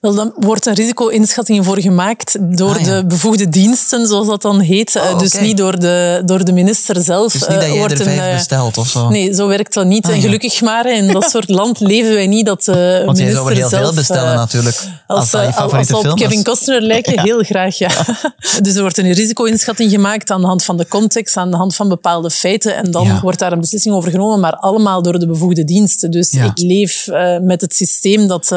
Wel, 0.00 0.14
dan 0.14 0.32
wordt 0.36 0.66
een 0.66 0.74
risico-inschatting 0.74 1.64
voor 1.64 1.80
gemaakt 1.80 2.36
door 2.56 2.74
Ah, 2.74 2.80
ja. 2.80 2.94
de 3.00 3.06
bevoegde 3.06 3.48
diensten, 3.48 4.06
zoals 4.06 4.26
dat 4.26 4.42
dan 4.42 4.60
heet. 4.60 4.96
Oh, 4.96 5.04
Eh, 5.10 5.18
Dus 5.18 5.38
niet 5.40 5.56
door 5.56 5.78
de, 5.78 6.22
door 6.24 6.44
de 6.44 6.52
minister 6.52 7.02
zelf. 7.02 7.32
Dus 7.32 7.40
niet 7.40 7.50
Eh, 7.50 7.54
dat 7.56 7.66
jij 7.66 7.78
wordt 7.78 7.92
er 7.92 8.00
een, 8.00 8.06
vijf 8.06 8.26
eh, 8.28 8.32
bestelt 8.34 8.78
of 8.78 8.88
zo? 8.88 9.08
Nee, 9.08 9.34
zo 9.34 9.48
werkt 9.48 9.74
dat 9.74 9.86
niet. 9.86 10.06
Ah, 10.06 10.14
ja. 10.14 10.20
gelukkig 10.20 10.60
maar, 10.60 10.92
in 10.92 11.12
dat 11.12 11.30
soort 11.30 11.48
land 11.48 11.80
leven 11.80 12.14
wij 12.14 12.26
niet 12.26 12.46
dat 12.46 12.64
de 12.64 13.02
Want 13.04 13.18
jij 13.18 13.26
minister 13.26 13.34
zou 13.36 13.48
er 13.50 13.56
heel 13.56 13.68
zelf... 13.68 13.82
veel 13.84 13.94
bestellen 13.94 14.34
natuurlijk. 14.34 14.76
Als, 15.06 15.34
Als, 15.34 15.56
als 15.56 15.86
ze 15.86 15.96
op 15.96 16.16
Kevin. 16.16 16.44
Costner 16.44 16.80
lijken, 16.82 17.20
heel 17.28 17.42
graag, 17.42 17.78
ja. 17.78 17.90
Dus 18.62 18.74
er 18.74 18.80
wordt 18.80 18.98
een 18.98 19.12
risico-inschatting 19.12 19.90
gemaakt 19.90 20.30
aan 20.30 20.40
de 20.40 20.46
hand 20.46 20.64
van 20.64 20.76
de 20.76 20.88
context, 20.88 21.36
aan 21.36 21.50
de 21.50 21.56
hand 21.56 21.74
van 21.74 21.88
bepaalde 21.88 22.30
feiten. 22.30 22.76
En 22.76 22.90
dan 22.90 23.20
wordt 23.20 23.38
daar 23.38 23.52
een 23.52 23.60
beslissing 23.60 23.94
over 23.94 24.10
genomen, 24.10 24.40
maar 24.40 24.56
allemaal 24.56 25.02
door 25.02 25.18
de 25.18 25.26
bevoegde 25.26 25.64
diensten. 25.64 26.10
Dus 26.10 26.32
ik 26.32 26.58
leef 26.58 27.06
met 27.42 27.60
het 27.60 27.74
systeem 27.74 28.26
dat 28.26 28.52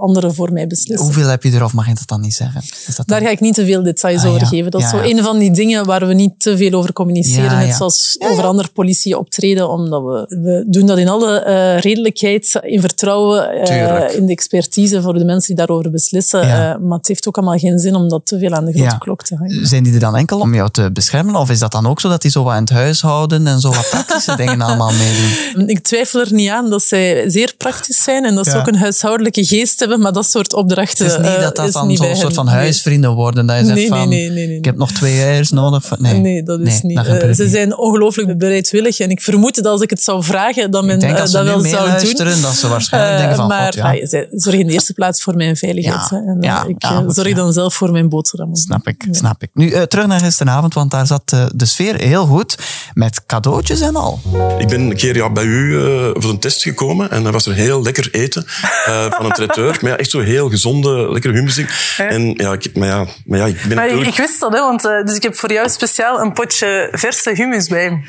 anderen 0.00 0.34
voor 0.34 0.52
mij 0.52 0.66
beslissen. 0.66 0.83
Hoeveel 0.94 1.26
heb 1.28 1.42
je 1.42 1.50
er 1.52 1.64
of 1.64 1.72
mag 1.72 1.86
je 1.88 1.94
dat 1.94 2.08
dan 2.08 2.20
niet 2.20 2.34
zeggen? 2.34 2.60
Is 2.86 2.96
dat 2.96 3.06
Daar 3.06 3.18
dan- 3.18 3.26
ga 3.28 3.34
ik 3.34 3.40
niet 3.40 3.54
te 3.54 3.64
veel 3.64 3.82
details 3.82 4.22
Ah, 4.22 4.28
over 4.28 4.40
ja. 4.40 4.46
geven. 4.46 4.70
Dat 4.70 4.80
is 4.80 4.88
zo 4.88 4.96
ja. 4.96 5.04
een 5.04 5.22
van 5.22 5.38
die 5.38 5.50
dingen 5.52 5.84
waar 5.86 6.06
we 6.06 6.14
niet 6.14 6.32
te 6.40 6.56
veel 6.56 6.72
over 6.72 6.92
communiceren. 6.92 7.44
Ja, 7.50 7.58
Net 7.58 7.66
ja. 7.68 7.76
zoals 7.76 8.16
over 8.18 8.44
andere 8.44 8.68
politie 8.68 9.18
optreden. 9.18 9.68
Omdat 9.68 10.02
we, 10.02 10.36
we 10.42 10.64
doen 10.66 10.86
dat 10.86 10.98
in 10.98 11.08
alle 11.08 11.38
eh, 11.38 11.78
redelijkheid, 11.80 12.58
in 12.62 12.80
vertrouwen, 12.80 13.48
eh, 13.50 14.16
in 14.16 14.26
de 14.26 14.32
expertise 14.32 15.02
voor 15.02 15.14
de 15.14 15.24
mensen 15.24 15.54
die 15.56 15.66
daarover 15.66 15.90
beslissen. 15.90 16.46
Ja. 16.46 16.74
Eh, 16.74 16.80
maar 16.80 16.98
het 16.98 17.08
heeft 17.08 17.28
ook 17.28 17.36
allemaal 17.36 17.58
geen 17.58 17.78
zin 17.78 17.94
om 17.94 18.08
dat 18.08 18.26
te 18.26 18.38
veel 18.38 18.52
aan 18.52 18.64
de 18.64 18.72
grote 18.72 18.88
Ja. 18.90 18.96
klok 18.98 19.22
te 19.22 19.34
hangen. 19.36 19.66
Zijn 19.66 19.82
die 19.82 19.92
er 19.94 20.00
dan 20.00 20.16
enkel 20.16 20.38
om 20.40 20.54
jou 20.54 20.70
te 20.70 20.90
beschermen? 20.92 21.34
Of 21.36 21.50
is 21.50 21.58
dat 21.58 21.72
dan 21.72 21.86
ook 21.86 22.00
zo 22.00 22.08
dat 22.08 22.22
die 22.22 22.30
zo 22.30 22.42
wat 22.42 22.54
in 22.54 22.60
het 22.60 22.70
huishouden 22.70 23.46
en 23.46 23.60
zo 23.60 23.68
wat 23.68 23.88
praktische 23.90 24.36
dingen 24.46 24.60
allemaal 24.60 24.90
meedoen? 24.92 25.68
Ik 25.68 25.78
twijfel 25.82 26.20
er 26.20 26.32
niet 26.32 26.48
aan 26.50 26.70
dat 26.70 26.82
zij 26.82 27.30
zeer 27.30 27.54
praktisch 27.58 28.02
zijn 28.02 28.24
en 28.24 28.34
dat 28.34 28.46
ze 28.46 28.56
ook 28.58 28.66
een 28.66 28.76
huishoudelijke 28.76 29.44
geest 29.44 29.78
hebben, 29.80 30.00
maar 30.00 30.12
dat 30.12 30.30
soort 30.30 30.52
opdrachten 30.54 30.72
Het 30.82 31.00
is 31.00 31.16
niet 31.16 31.26
eh, 31.26 31.40
dat 31.40 31.56
dat 31.56 31.66
is 31.66 31.72
dan 31.72 31.96
zo'n 31.96 32.16
soort 32.16 32.34
van 32.34 32.44
Nee. 32.44 32.54
huisvrienden 32.54 33.12
worden. 33.14 33.46
Dat 33.46 33.58
je 33.58 33.64
zegt 33.64 33.76
Nee, 33.78 33.88
nee, 33.90 33.98
van, 33.98 34.08
nee, 34.08 34.30
nee, 34.30 34.46
nee, 34.46 34.56
ik 34.56 34.64
heb 34.64 34.76
nog 34.76 34.92
twee 34.92 35.20
eiers 35.22 35.50
nodig. 35.50 35.98
Nee, 35.98 36.14
Nee, 36.20 36.42
dat 36.42 36.60
is 36.60 36.82
niet. 36.82 36.96
dat 36.96 37.06
Eh, 37.06 37.32
ze 37.32 37.42
niet. 37.42 37.52
zijn 37.52 37.76
ongelooflijk 37.78 38.38
bereidwillig. 38.38 38.98
En 39.00 39.10
ik 39.10 39.20
vermoed 39.22 39.54
dat 39.54 39.66
als 39.66 39.80
ik 39.80 39.90
het 39.90 40.02
zou 40.02 40.22
vragen, 40.22 40.70
dat 40.70 40.84
men 40.84 41.00
eh, 41.00 41.16
dat 41.16 41.30
ze 41.30 41.42
wel 41.42 41.60
zou 41.60 41.88
doen. 42.24 42.40
dat 42.42 42.54
ze 42.54 42.68
waarschijnlijk 42.68 43.12
Eh, 43.12 43.18
denken 43.18 43.36
van, 43.36 43.46
maar 43.48 43.64
god, 43.64 43.74
ja. 43.74 43.92
ja, 43.92 44.06
zij 44.06 44.26
zorgen 44.30 44.60
in 44.60 44.66
de 44.66 44.72
eerste 44.72 44.92
plaats 44.92 45.22
voor 45.22 45.34
mijn 45.36 45.56
veiligheid. 45.56 46.08
Ja, 46.10 46.16
hè. 46.16 46.22
En 46.32 46.36
eh, 46.40 46.48
ja, 46.48 46.64
ik 46.68 46.82
ja, 46.82 46.90
eh, 46.90 46.96
goed, 46.96 47.14
zorg 47.14 47.28
ja. 47.28 47.34
dan 47.34 47.52
zelf 47.52 47.74
voor 47.74 47.90
mijn 47.90 48.08
boterhammen. 48.08 48.56
Snap 48.56 48.86
ik, 48.88 49.06
snap 49.10 49.42
ik. 49.42 49.50
Nu, 49.54 49.70
eh, 49.70 49.82
terug 49.82 50.06
naar 50.06 50.20
gisteravond, 50.20 50.74
want 50.74 50.90
daar 50.90 51.06
zat 51.06 51.22
eh, 51.32 51.46
de 51.54 51.64
sfeer 51.64 51.96
heel 52.00 52.26
goed. 52.26 52.58
Met 52.94 53.26
cadeautjes 53.26 53.80
en 53.80 53.96
al. 53.96 54.20
Ik 54.58 54.68
ben 54.68 54.80
een 54.80 54.96
keer 54.96 55.16
ja, 55.16 55.30
bij 55.30 55.44
u 55.44 55.76
eh, 55.78 56.10
voor 56.12 56.30
een 56.30 56.38
test 56.38 56.62
gekomen 56.62 57.10
en 57.10 57.22
dan 57.22 57.32
was 57.32 57.46
er 57.46 57.54
heel 57.54 57.82
lekker 57.82 58.08
eten 58.12 58.44
eh, 58.86 59.06
van 59.10 59.24
een 59.24 59.32
traiteur. 59.32 59.78
Maar 59.80 59.90
ja, 59.90 59.96
echt 59.96 60.10
zo 60.10 60.20
heel 60.20 60.48
gezonde, 60.64 61.12
lekkere 61.12 61.34
hummusing. 61.34 61.68
En 61.96 62.34
ja, 62.36 62.52
ik, 62.52 62.76
maar 62.76 62.88
ja, 62.88 63.06
maar 63.26 63.38
ja, 63.38 63.46
ik 63.46 63.64
ben 63.68 63.76
Maar 63.76 63.84
ik, 63.84 63.90
natuurlijk... 63.90 64.08
ik 64.08 64.16
wist 64.16 64.40
dat, 64.40 64.52
hè, 64.52 64.60
want 64.60 64.84
eh, 64.84 65.02
dus 65.04 65.16
ik 65.16 65.22
heb 65.22 65.36
voor 65.36 65.52
jou 65.52 65.68
speciaal 65.68 66.20
een 66.20 66.32
potje 66.32 66.88
verse 66.92 67.30
hummus 67.30 67.68
bij. 67.68 68.02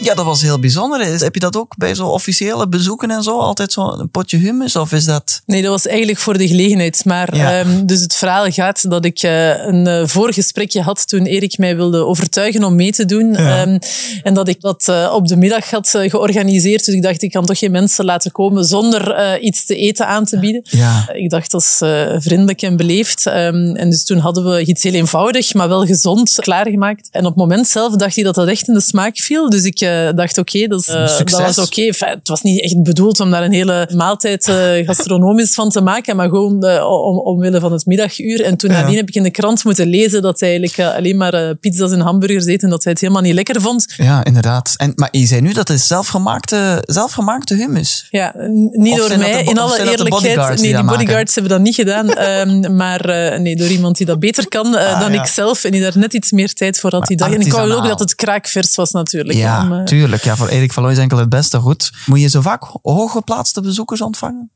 Ja, 0.05 0.13
dat 0.13 0.25
was 0.25 0.41
heel 0.41 0.59
bijzonder. 0.59 1.19
Heb 1.19 1.33
je 1.33 1.39
dat 1.39 1.55
ook 1.57 1.77
bij 1.77 1.95
zo 1.95 2.07
officiële 2.07 2.67
bezoeken 2.67 3.11
en 3.11 3.23
zo? 3.23 3.39
Altijd 3.39 3.71
zo'n 3.71 4.09
potje 4.11 4.37
hummus? 4.37 4.75
Of 4.75 4.91
is 4.91 5.05
dat... 5.05 5.41
Nee, 5.45 5.61
dat 5.61 5.71
was 5.71 5.87
eigenlijk 5.87 6.19
voor 6.19 6.37
de 6.37 6.47
gelegenheid. 6.47 7.05
Maar 7.05 7.35
Ja. 7.35 7.59
ehm, 7.59 7.85
dus 7.85 7.99
het 8.01 8.15
verhaal 8.15 8.51
gaat 8.51 8.89
dat 8.89 9.05
ik 9.05 9.19
eh, 9.21 9.65
een 9.65 9.87
eh, 9.87 10.07
voorgesprekje 10.07 10.81
had 10.81 11.07
toen 11.07 11.25
Erik 11.25 11.57
mij 11.57 11.75
wilde 11.75 12.05
overtuigen 12.05 12.63
om 12.63 12.75
mee 12.75 12.91
te 12.91 13.05
doen. 13.05 13.35
Ehm, 13.35 13.77
en 14.23 14.33
dat 14.33 14.47
ik 14.47 14.61
dat 14.61 14.87
eh, 14.87 15.11
op 15.15 15.27
de 15.27 15.35
middag 15.35 15.69
had 15.69 15.89
georganiseerd. 15.89 16.85
Dus 16.85 16.95
ik 16.95 17.01
dacht, 17.01 17.21
ik 17.21 17.31
kan 17.31 17.45
toch 17.45 17.57
geen 17.57 17.71
mensen 17.71 18.05
laten 18.05 18.31
komen 18.31 18.65
zonder 18.65 19.39
iets 19.39 19.65
te 19.65 19.75
eten 19.75 20.07
aan 20.07 20.25
te 20.25 20.39
bieden. 20.39 20.61
Ja. 20.69 21.09
Ik 21.13 21.29
dacht, 21.29 21.51
dat 21.51 21.61
is 21.61 21.75
vriendelijk 22.23 22.61
en 22.61 22.75
beleefd. 22.77 23.25
Ehm, 23.25 23.75
en 23.75 23.89
dus 23.89 24.03
toen 24.05 24.17
hadden 24.17 24.45
we 24.51 24.65
iets 24.65 24.83
heel 24.83 24.93
eenvoudig, 24.93 25.53
maar 25.53 25.67
wel 25.69 25.85
gezond 25.85 26.35
klaargemaakt. 26.35 27.07
En 27.11 27.21
op 27.21 27.27
het 27.27 27.35
moment 27.35 27.67
zelf 27.67 27.95
dacht 27.95 28.15
hij 28.15 28.23
dat 28.23 28.35
dat 28.35 28.47
echt 28.47 28.67
in 28.67 28.73
de 28.73 28.81
smaak 28.81 29.17
viel. 29.17 29.49
Dus 29.49 29.63
ik 29.63 29.79
eh, 30.07 30.15
dacht, 30.15 30.37
oké, 30.37 30.67
dat, 30.67 30.87
eh, 30.87 31.17
dat 31.17 31.29
was 31.29 31.57
oké. 31.57 31.81
Enfin, 31.81 32.07
het 32.07 32.27
was 32.27 32.41
niet 32.41 32.61
echt 32.61 32.83
bedoeld 32.83 33.19
om 33.19 33.31
daar 33.31 33.43
een 33.43 33.53
hele 33.53 33.89
maaltijd 33.95 34.47
eh, 34.47 34.71
gastronomisch 34.87 35.53
van 35.53 35.69
te 35.69 35.81
maken, 35.81 36.15
maar 36.15 36.29
gewoon 36.29 36.63
om, 36.83 37.19
omwille 37.19 37.59
van 37.59 37.71
het 37.71 37.85
middaguur. 37.85 38.43
En 38.43 38.57
toen 38.57 38.71
Ja. 38.71 38.81
nadien 38.81 38.95
heb 38.95 39.07
ik 39.07 39.15
in 39.15 39.23
de 39.23 39.31
krant 39.31 39.63
moeten 39.63 39.87
lezen 39.87 40.21
dat 40.21 40.39
hij 40.39 40.57
eigenlijk 40.57 40.95
alleen 40.95 41.17
maar 41.17 41.55
pizza's 41.55 41.91
en 41.91 41.99
hamburgers 41.99 42.45
eet 42.45 42.63
en 42.63 42.69
dat 42.69 42.83
hij 42.83 42.91
het 42.91 43.01
helemaal 43.01 43.21
niet 43.23 43.33
lekker 43.33 43.61
vond. 43.61 43.85
Ja, 43.97 44.23
inderdaad. 44.23 44.73
En, 44.77 44.93
maar 44.95 45.09
je 45.11 45.25
zei 45.25 45.41
nu 45.41 45.53
dat 45.53 45.67
het 45.67 45.81
zelfgemaakte, 45.81 46.83
zelfgemaakte 46.85 47.55
hummus. 47.55 48.07
Ja, 48.09 48.33
niet 48.71 48.97
door 48.97 49.17
mij, 49.17 49.43
in 49.43 49.57
alle 49.59 49.79
eerlijkheid. 49.79 50.57
die 50.57 50.71
nee, 50.71 50.81
die 50.81 50.91
bodyguards 50.91 51.33
hebben 51.33 51.51
dat 51.51 51.61
niet 51.61 51.75
gedaan. 51.75 52.09
ehm, 52.13 52.75
maar 52.75 53.07
nee, 53.41 53.55
door 53.55 53.67
iemand 53.67 53.97
die 53.97 54.05
dat 54.05 54.19
beter 54.19 54.47
kan 54.47 54.75
Ah, 54.75 54.99
dan 54.99 55.13
ja. 55.13 55.21
ik 55.21 55.27
zelf 55.27 55.63
en 55.63 55.71
die 55.71 55.81
daar 55.81 55.97
net 55.97 56.13
iets 56.13 56.31
meer 56.31 56.53
tijd 56.53 56.79
voor 56.79 56.91
had 56.91 57.05
die 57.07 57.17
dag. 57.17 57.31
En 57.33 57.41
ik 57.41 57.51
wou 57.51 57.71
ook 57.73 57.87
dat 57.87 57.99
het 57.99 58.15
kraakvers 58.15 58.75
was 58.75 58.91
natuurlijk. 58.91 59.37
Ja, 59.37 59.61
om, 59.61 59.82
eh, 59.83 59.89
tuurlijk. 59.89 60.23
Ja, 60.23 60.35
voor 60.35 60.47
Erik 60.47 60.73
van 60.73 60.83
Looy 60.83 60.93
is 60.93 60.99
enkel 60.99 61.17
het 61.17 61.29
beste 61.29 61.57
goed. 61.57 61.91
Moet 62.05 62.21
je 62.21 62.29
zo 62.29 62.41
vaak 62.41 62.63
hooggeplaatste 62.81 63.61
bezoekers 63.61 64.01
ontvangen? 64.01 64.51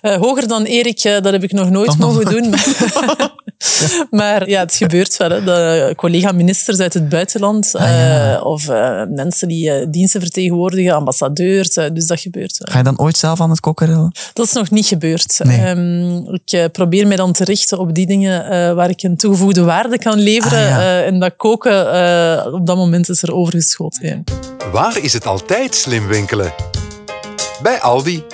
Eh, 0.00 0.16
hoger 0.16 0.48
dan 0.48 0.64
Erik, 0.64 0.98
eh, 0.98 1.12
dat 1.22 1.32
heb 1.32 1.42
ik 1.42 1.52
nog 1.52 1.70
nooit 1.70 1.98
mogen 1.98 2.24
doen. 2.24 2.54
maar 4.20 4.48
ja, 4.48 4.60
het 4.60 4.74
gebeurt 4.74 5.16
wel. 5.16 5.30
Hè. 5.30 5.44
De 5.44 5.92
collega-ministers 5.96 6.78
uit 6.78 6.94
het 6.94 7.08
buitenland. 7.08 7.74
eh, 7.74 8.40
of 8.42 8.68
mensen 9.08 9.48
die 9.48 9.90
diensten 9.90 10.20
vertegenwoordigen, 10.20 10.94
ambassadeurs. 10.94 11.68
dus 11.68 12.06
dat 12.06 12.20
gebeurt 12.20 12.58
wel. 12.58 12.68
Ga 12.72 12.78
je 12.78 12.84
dan 12.84 12.98
ooit 12.98 13.16
zelf 13.16 13.40
aan 13.40 13.50
het 13.50 13.60
kokkerellen? 13.60 14.12
Dat 14.32 14.46
is 14.46 14.52
nog 14.52 14.70
niet 14.70 14.86
gebeurd. 14.86 15.40
Nee. 15.42 15.60
Ehm, 15.60 16.34
ik 16.44 16.72
probeer 16.72 17.06
mij 17.06 17.16
dan 17.16 17.32
te 17.32 17.44
richten 17.44 17.78
op 17.78 17.94
die 17.94 18.06
dingen 18.06 18.74
waar 18.74 18.90
ik 18.90 19.02
een 19.02 19.16
toegevoegde 19.16 19.62
waarde 19.62 19.98
kan 19.98 20.18
leveren. 20.18 20.58
Ah, 20.58 20.68
ja. 20.68 21.02
en 21.02 21.18
dat 21.18 21.36
koken, 21.36 22.52
op 22.52 22.66
dat 22.66 22.76
moment 22.76 23.08
is 23.08 23.22
er 23.22 23.34
overgeschoten. 23.34 24.24
Waar 24.72 24.96
is 24.98 25.12
het 25.12 25.26
altijd 25.26 25.74
slim 25.74 26.06
winkelen? 26.06 26.52
Bij 27.62 27.80
Aldi. 27.80 28.24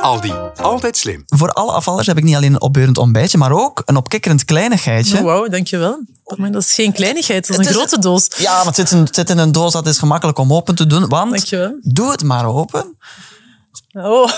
Aldi, 0.00 0.32
altijd 0.56 0.96
slim. 0.96 1.22
Voor 1.26 1.50
alle 1.52 1.72
afvallers 1.72 2.06
heb 2.06 2.18
ik 2.18 2.24
niet 2.24 2.34
alleen 2.36 2.52
een 2.54 2.60
opbeurend 2.60 2.98
ontbijtje, 2.98 3.38
maar 3.38 3.52
ook 3.52 3.82
een 3.84 3.96
opkikkerend 3.96 4.44
kleinigheidje. 4.44 5.18
Oh, 5.18 5.22
wauw, 5.24 5.48
dankjewel. 5.48 6.00
Maar 6.36 6.50
dat 6.52 6.62
is 6.62 6.72
geen 6.72 6.92
kleinigheid, 6.92 7.46
dat 7.46 7.50
is 7.58 7.66
Het 7.66 7.74
een 7.76 7.82
is- 7.82 7.88
grote 7.88 8.00
doos. 8.08 8.28
Ja, 8.36 8.56
maar 8.56 8.64
het 8.66 8.74
zit, 8.74 8.90
in, 8.90 8.98
het 8.98 9.14
zit 9.14 9.30
in 9.30 9.38
een 9.38 9.52
doos, 9.52 9.72
dat 9.72 9.86
is 9.86 9.98
gemakkelijk 9.98 10.38
om 10.38 10.52
open 10.52 10.74
te 10.74 10.86
doen. 10.86 11.08
Want, 11.08 11.30
Dankjewel. 11.30 11.78
doe 11.82 12.10
het 12.10 12.22
maar 12.22 12.46
open. 12.46 12.96
Oh, 13.92 14.30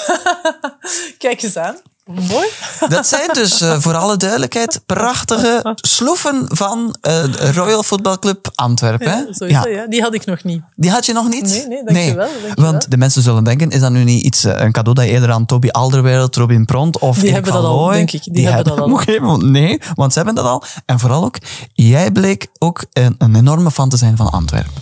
kijk 1.19 1.43
eens 1.43 1.57
aan. 1.57 1.77
Mooi. 2.05 2.47
Dat 2.89 3.07
zijn 3.07 3.29
dus, 3.33 3.61
eh, 3.61 3.81
voor 3.81 3.95
alle 3.95 4.17
duidelijkheid, 4.17 4.81
prachtige 4.87 5.75
sloeven 5.75 6.45
van 6.49 6.97
eh, 7.01 7.23
de 7.33 7.53
Royal 7.53 7.83
Football 7.83 8.19
Club 8.19 8.51
Antwerpen. 8.55 9.11
hè? 9.11 9.25
Is 9.29 9.37
dat, 9.39 9.51
ja. 9.51 9.87
Die 9.89 10.03
had 10.03 10.15
ik 10.15 10.25
nog 10.25 10.45
niet. 10.45 10.63
Die 10.77 10.91
had 10.91 11.07
je 11.07 11.13
nog 11.13 11.29
niet? 11.29 11.43
Nee, 11.43 11.67
nee, 11.67 11.85
dankjewel, 11.85 12.27
dankjewel. 12.29 12.71
Want 12.73 12.91
de 12.91 12.97
mensen 12.97 13.23
zullen 13.23 13.45
denken, 13.45 13.71
is 13.71 13.81
dat 13.81 13.91
nu 13.91 14.05
niet 14.05 14.23
iets, 14.25 14.45
eh, 14.45 14.53
een 14.61 14.73
cadeau 14.73 14.95
dat 14.97 15.05
je 15.05 15.11
eerder 15.11 15.31
aan 15.33 15.47
Toby 15.47 15.69
Alderweireld, 15.69 16.37
Robin 16.37 16.65
Pront 16.65 16.99
of 16.99 17.15
Die 17.15 17.23
Erik 17.25 17.35
hebben 17.35 17.53
van 17.53 17.63
dat 17.63 17.71
al, 17.71 17.87
denk 17.89 18.13
ik. 18.13 18.23
Die 18.25 18.47
hebben 18.47 18.65
dat 18.65 18.79
al. 18.81 19.01
Even- 19.01 19.51
nee, 19.51 19.81
want 19.95 20.13
ze 20.13 20.19
hebben 20.19 20.37
dat 20.37 20.45
al. 20.47 20.65
En 20.87 20.99
vooral 20.99 21.25
ook, 21.25 21.37
jij 21.73 22.11
bleek 22.11 22.47
ook 22.59 22.85
een, 22.93 23.15
een 23.19 23.37
enorme 23.37 23.71
fan 23.71 23.89
te 23.89 23.97
zijn 23.97 24.17
van 24.17 24.31
Antwerpen. 24.31 24.73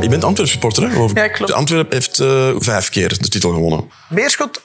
Je 0.00 0.08
bent 0.08 0.24
Antwerp 0.24 0.48
supporter, 0.50 0.82
hè, 0.82 0.90
geloof 0.90 1.10
ik? 1.10 1.16
Ja, 1.16 1.28
klopt. 1.28 1.52
Antwerp 1.52 1.92
heeft 1.92 2.16
vijf 2.58 2.88
keer 2.88 3.08
de 3.08 3.28
titel 3.28 3.52
gewonnen. 3.52 3.84
Beerschot, 4.08 4.62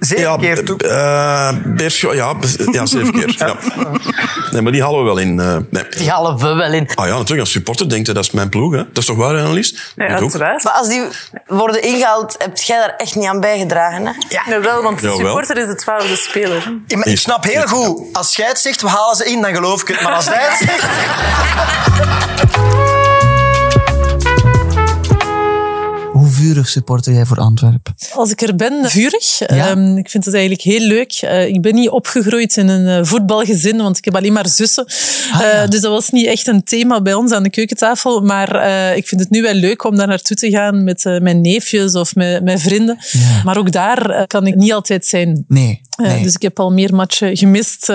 zeven 0.00 0.38
keer 0.38 0.64
toe. 0.64 0.76
eh, 0.78 1.50
Beerschot, 1.64 2.14
ja, 2.14 2.34
ja, 2.72 2.86
zeven 2.86 3.12
keer. 3.12 3.34
Ja. 3.38 3.56
Nee, 4.50 4.62
maar 4.62 4.72
die 4.72 4.82
halen 4.82 4.98
we 4.98 5.04
wel 5.04 5.18
in. 5.18 5.40
eh, 5.40 5.56
nee. 5.70 5.84
Die 5.88 6.10
halen 6.10 6.36
we 6.38 6.54
wel 6.54 6.72
in. 6.72 6.88
Ah 6.94 7.06
ja, 7.06 7.12
natuurlijk, 7.12 7.40
als 7.40 7.50
supporter 7.50 7.88
denkt 7.88 8.06
hij, 8.06 8.14
dat 8.14 8.24
is 8.24 8.30
mijn 8.30 8.48
ploeg. 8.48 8.72
Hè. 8.72 8.78
Dat 8.78 8.96
is 8.96 9.04
toch 9.04 9.16
waar, 9.16 9.38
analist? 9.38 9.92
Ja, 9.96 10.04
Ik 10.04 10.10
ook. 10.14 10.20
uiteraard. 10.20 10.64
Maar 10.64 10.72
als 10.72 10.88
die 10.88 11.02
worden 11.46 11.82
ingehaald, 11.82 12.34
heb 12.38 12.56
jij 12.58 12.78
daar 12.78 12.94
echt 12.96 13.14
niet 13.14 13.26
aan 13.26 13.40
bijgedragen. 13.40 14.06
Hè? 14.06 14.12
Ja, 14.28 14.60
wel, 14.60 14.82
want 14.82 15.00
de 15.00 15.12
supporter 15.16 15.56
is 15.58 15.66
de 15.66 15.74
twaalfde 15.74 16.16
speler. 16.16 16.72
Ja, 16.86 16.96
maar 16.96 17.06
ik 17.06 17.18
snap 17.18 17.44
heel 17.44 17.66
goed, 17.66 18.16
als 18.16 18.36
jij 18.36 18.46
het 18.48 18.58
zegt, 18.58 18.80
we 18.82 18.88
halen 18.88 19.16
ze 19.16 19.24
in, 19.24 19.42
dan 19.42 19.54
geloof 19.54 19.82
ik 19.82 19.88
het. 19.88 20.02
Maar 20.02 20.12
als 20.12 20.28
hij 20.28 20.46
het 20.48 20.58
zegt... 20.68 20.86
vurig 26.38 26.68
supporter 26.68 27.12
jij 27.12 27.24
voor 27.24 27.36
Antwerpen? 27.36 27.94
Als 28.14 28.30
ik 28.30 28.42
er 28.42 28.56
ben, 28.56 28.90
vurig. 28.90 29.40
Ehm, 29.40 29.96
ik 29.96 30.10
vind 30.10 30.24
het 30.24 30.34
eigenlijk 30.34 30.62
heel 30.62 30.86
leuk. 30.86 31.12
Eh, 31.12 31.46
ik 31.46 31.62
ben 31.62 31.74
niet 31.74 31.88
opgegroeid 31.88 32.56
in 32.56 32.68
een 32.68 33.00
eh, 33.00 33.04
voetbalgezin, 33.04 33.76
want 33.76 33.98
ik 33.98 34.04
heb 34.04 34.16
alleen 34.16 34.32
maar 34.32 34.48
zussen. 34.48 34.84
ja. 35.32 35.62
Eh, 35.62 35.68
dus 35.68 35.80
dat 35.80 35.90
was 35.90 36.10
niet 36.10 36.26
echt 36.26 36.46
een 36.46 36.64
thema 36.64 37.02
bij 37.02 37.14
ons 37.14 37.32
aan 37.32 37.42
de 37.42 37.50
keukentafel. 37.50 38.20
Maar 38.20 38.48
ik 38.96 39.08
vind 39.08 39.20
het 39.20 39.30
nu 39.30 39.42
wel 39.42 39.54
leuk 39.54 39.84
om 39.84 39.96
daar 39.96 40.06
naartoe 40.06 40.36
te 40.36 40.50
gaan 40.50 40.84
met 40.84 41.04
mijn 41.04 41.40
neefjes 41.40 41.94
of 41.94 42.14
met 42.14 42.44
mijn 42.44 42.58
vrienden. 42.58 42.98
Ja. 43.12 43.42
Maar 43.44 43.58
ook 43.58 43.72
daar 43.72 44.26
kan 44.26 44.46
ik 44.46 44.54
niet 44.54 44.72
altijd 44.72 45.06
zijn. 45.06 45.44
Nee, 45.48 45.80
nee. 45.96 46.22
dus 46.22 46.34
ik 46.34 46.42
heb 46.42 46.60
al 46.60 46.72
meer 46.72 46.94
matchen 46.94 47.36
gemist 47.36 47.86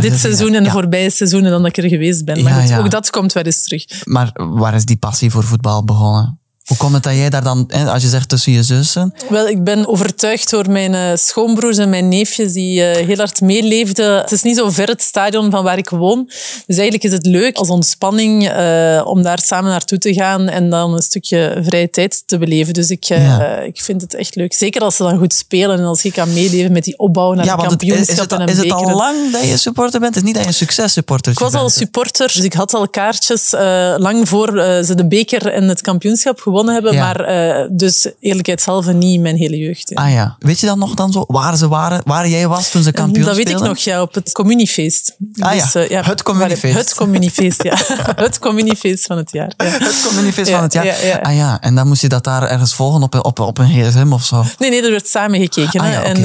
dit 0.00 0.18
seizoen 0.18 0.54
en 0.54 0.64
de 0.64 0.70
voorbije 0.70 1.10
seizoenen 1.10 1.50
dan 1.50 1.62
dat 1.62 1.76
ik 1.76 1.84
er 1.84 1.90
geweest 1.90 2.24
ben. 2.24 2.42
Maar 2.42 2.62
goed, 2.62 2.78
ook 2.78 2.90
dat 2.90 3.10
komt 3.10 3.32
wel 3.32 3.42
eens 3.42 3.62
terug. 3.62 3.84
Maar 4.04 4.30
waar 4.34 4.74
is 4.74 4.84
die 4.84 4.96
passie 4.96 5.30
voor 5.30 5.44
voetbal 5.44 5.84
begonnen? 5.84 6.39
Hoe 6.70 6.78
komt 6.78 6.94
het 6.94 7.02
dat 7.02 7.14
jij 7.14 7.30
daar 7.30 7.42
dan, 7.42 7.70
als 7.88 8.02
je 8.02 8.08
zegt 8.08 8.28
tussen 8.28 8.52
je 8.52 8.62
zussen, 8.62 9.14
Wel, 9.28 9.48
ik 9.48 9.64
ben 9.64 9.88
overtuigd 9.88 10.50
door 10.50 10.70
mijn 10.70 10.94
eh, 10.94 11.10
schoonbroers 11.14 11.78
en 11.78 11.88
mijn 11.88 12.08
neefjes 12.08 12.52
die 12.52 12.82
eh, 12.84 13.06
heel 13.06 13.16
hard 13.16 13.40
meeleefden. 13.40 14.16
Het 14.18 14.32
is 14.32 14.42
niet 14.42 14.56
zo 14.56 14.70
ver 14.70 14.88
het 14.88 15.02
stadion 15.02 15.50
van 15.50 15.64
waar 15.64 15.78
ik 15.78 15.88
woon. 15.88 16.24
Dus 16.66 16.76
eigenlijk 16.76 17.04
is 17.04 17.12
het 17.12 17.26
leuk 17.26 17.56
als 17.56 17.68
ontspanning 17.68 18.48
eh, 18.48 19.00
om 19.04 19.22
daar 19.22 19.38
samen 19.38 19.70
naartoe 19.70 19.98
te 19.98 20.12
gaan 20.14 20.48
en 20.48 20.70
dan 20.70 20.94
een 20.94 21.02
stukje 21.02 21.60
vrije 21.64 21.90
tijd 21.90 22.22
te 22.26 22.38
beleven. 22.38 22.74
Dus 22.74 22.90
ik, 22.90 23.04
Ja. 23.04 23.56
ik 23.58 23.80
vind 23.80 24.00
het 24.00 24.14
echt 24.14 24.34
leuk. 24.34 24.52
Zeker 24.54 24.80
als 24.82 24.96
ze 24.96 25.02
dan 25.02 25.18
goed 25.18 25.32
spelen 25.34 25.78
en 25.78 25.84
als 25.84 26.02
je 26.02 26.12
kan 26.12 26.32
meeleven 26.32 26.72
met 26.72 26.84
die 26.84 26.98
opbouw 26.98 27.32
naar 27.32 27.44
Ja, 27.44 27.52
een 27.52 27.58
want 27.58 27.70
het, 27.70 27.82
is, 27.82 27.88
kampioenschap 27.88 28.30
het, 28.30 28.40
en 28.40 28.48
is 28.48 28.58
het 28.58 28.72
al 28.72 28.96
lang 28.96 29.32
dat 29.32 29.44
je 29.48 29.56
supporter 29.56 30.00
bent? 30.00 30.14
Het 30.14 30.24
is 30.24 30.28
niet 30.30 30.34
dat 30.34 30.42
je 30.42 30.48
een 30.48 30.66
successupporter 30.66 31.32
Ik 31.32 31.38
was 31.38 31.54
al 31.54 31.60
bent. 31.60 31.72
supporter, 31.72 32.26
dus 32.26 32.44
ik 32.44 32.52
had 32.52 32.74
al 32.74 32.88
kaartjes 32.88 33.50
lang 33.96 34.28
voor 34.28 34.46
ze 34.84 34.92
de 34.94 35.06
beker 35.06 35.46
en 35.52 35.68
het 35.68 35.80
kampioenschap 35.80 36.40
gewonnen 36.40 36.58
hebben. 36.68 36.92
Ja. 36.92 37.04
Maar 37.04 37.20
eh, 37.20 37.66
dus 37.70 38.10
eerlijkheidshalve 38.20 38.92
niet 38.92 39.20
mijn 39.20 39.36
hele 39.36 39.56
jeugd. 39.56 39.94
Ah 39.94 40.12
ja. 40.12 40.36
Weet 40.38 40.60
je 40.60 40.66
dan 40.66 40.78
nog 40.78 40.94
dan 40.94 41.12
zo 41.12 41.24
waar 41.26 41.56
ze 41.56 41.68
waren, 41.68 42.00
waar 42.04 42.28
jij 42.28 42.48
was 42.48 42.70
toen 42.70 42.82
ze 42.82 42.92
kampioen 42.92 43.24
Dat 43.26 43.36
weet 43.36 43.48
ik 43.48 43.58
nog, 43.60 43.78
ja, 43.78 44.02
op 44.02 44.14
het 44.14 44.32
communiefeest. 44.32 45.16
Ah 45.38 45.54
ja, 45.54 45.72
eh, 45.88 46.06
het 46.06 46.22
communiefeest. 46.22 46.74
Het 46.76 46.94
communiefeest, 46.94 47.62
ja. 47.62 47.76
het 48.26 48.38
communiefeest 48.38 49.06
van 49.06 49.16
het 49.16 49.32
jaar. 49.32 49.52
Ja. 49.56 49.64
Het 49.90 50.04
communiefeest 50.08 50.50
van 50.50 50.62
het 50.62 50.72
jaar. 50.72 50.84
ja, 50.86 50.94
ja. 51.02 51.16
Ah 51.22 51.34
ja, 51.36 51.60
en 51.60 51.74
dan 51.74 51.88
moest 51.88 52.02
je 52.02 52.08
dat 52.08 52.24
daar 52.24 52.42
ergens 52.42 52.74
volgen 52.74 53.02
op, 53.02 53.14
een- 53.14 53.24
op, 53.24 53.38
op 53.38 53.58
een 53.58 53.68
gsm 53.68 54.12
of 54.12 54.24
zo. 54.24 54.44
Nee, 54.58 54.70
nee, 54.70 54.82
er 54.82 54.90
werd 54.90 55.08
samen 55.08 55.40
gekeken. 55.40 55.80
Ah 55.80 56.08
En 56.08 56.16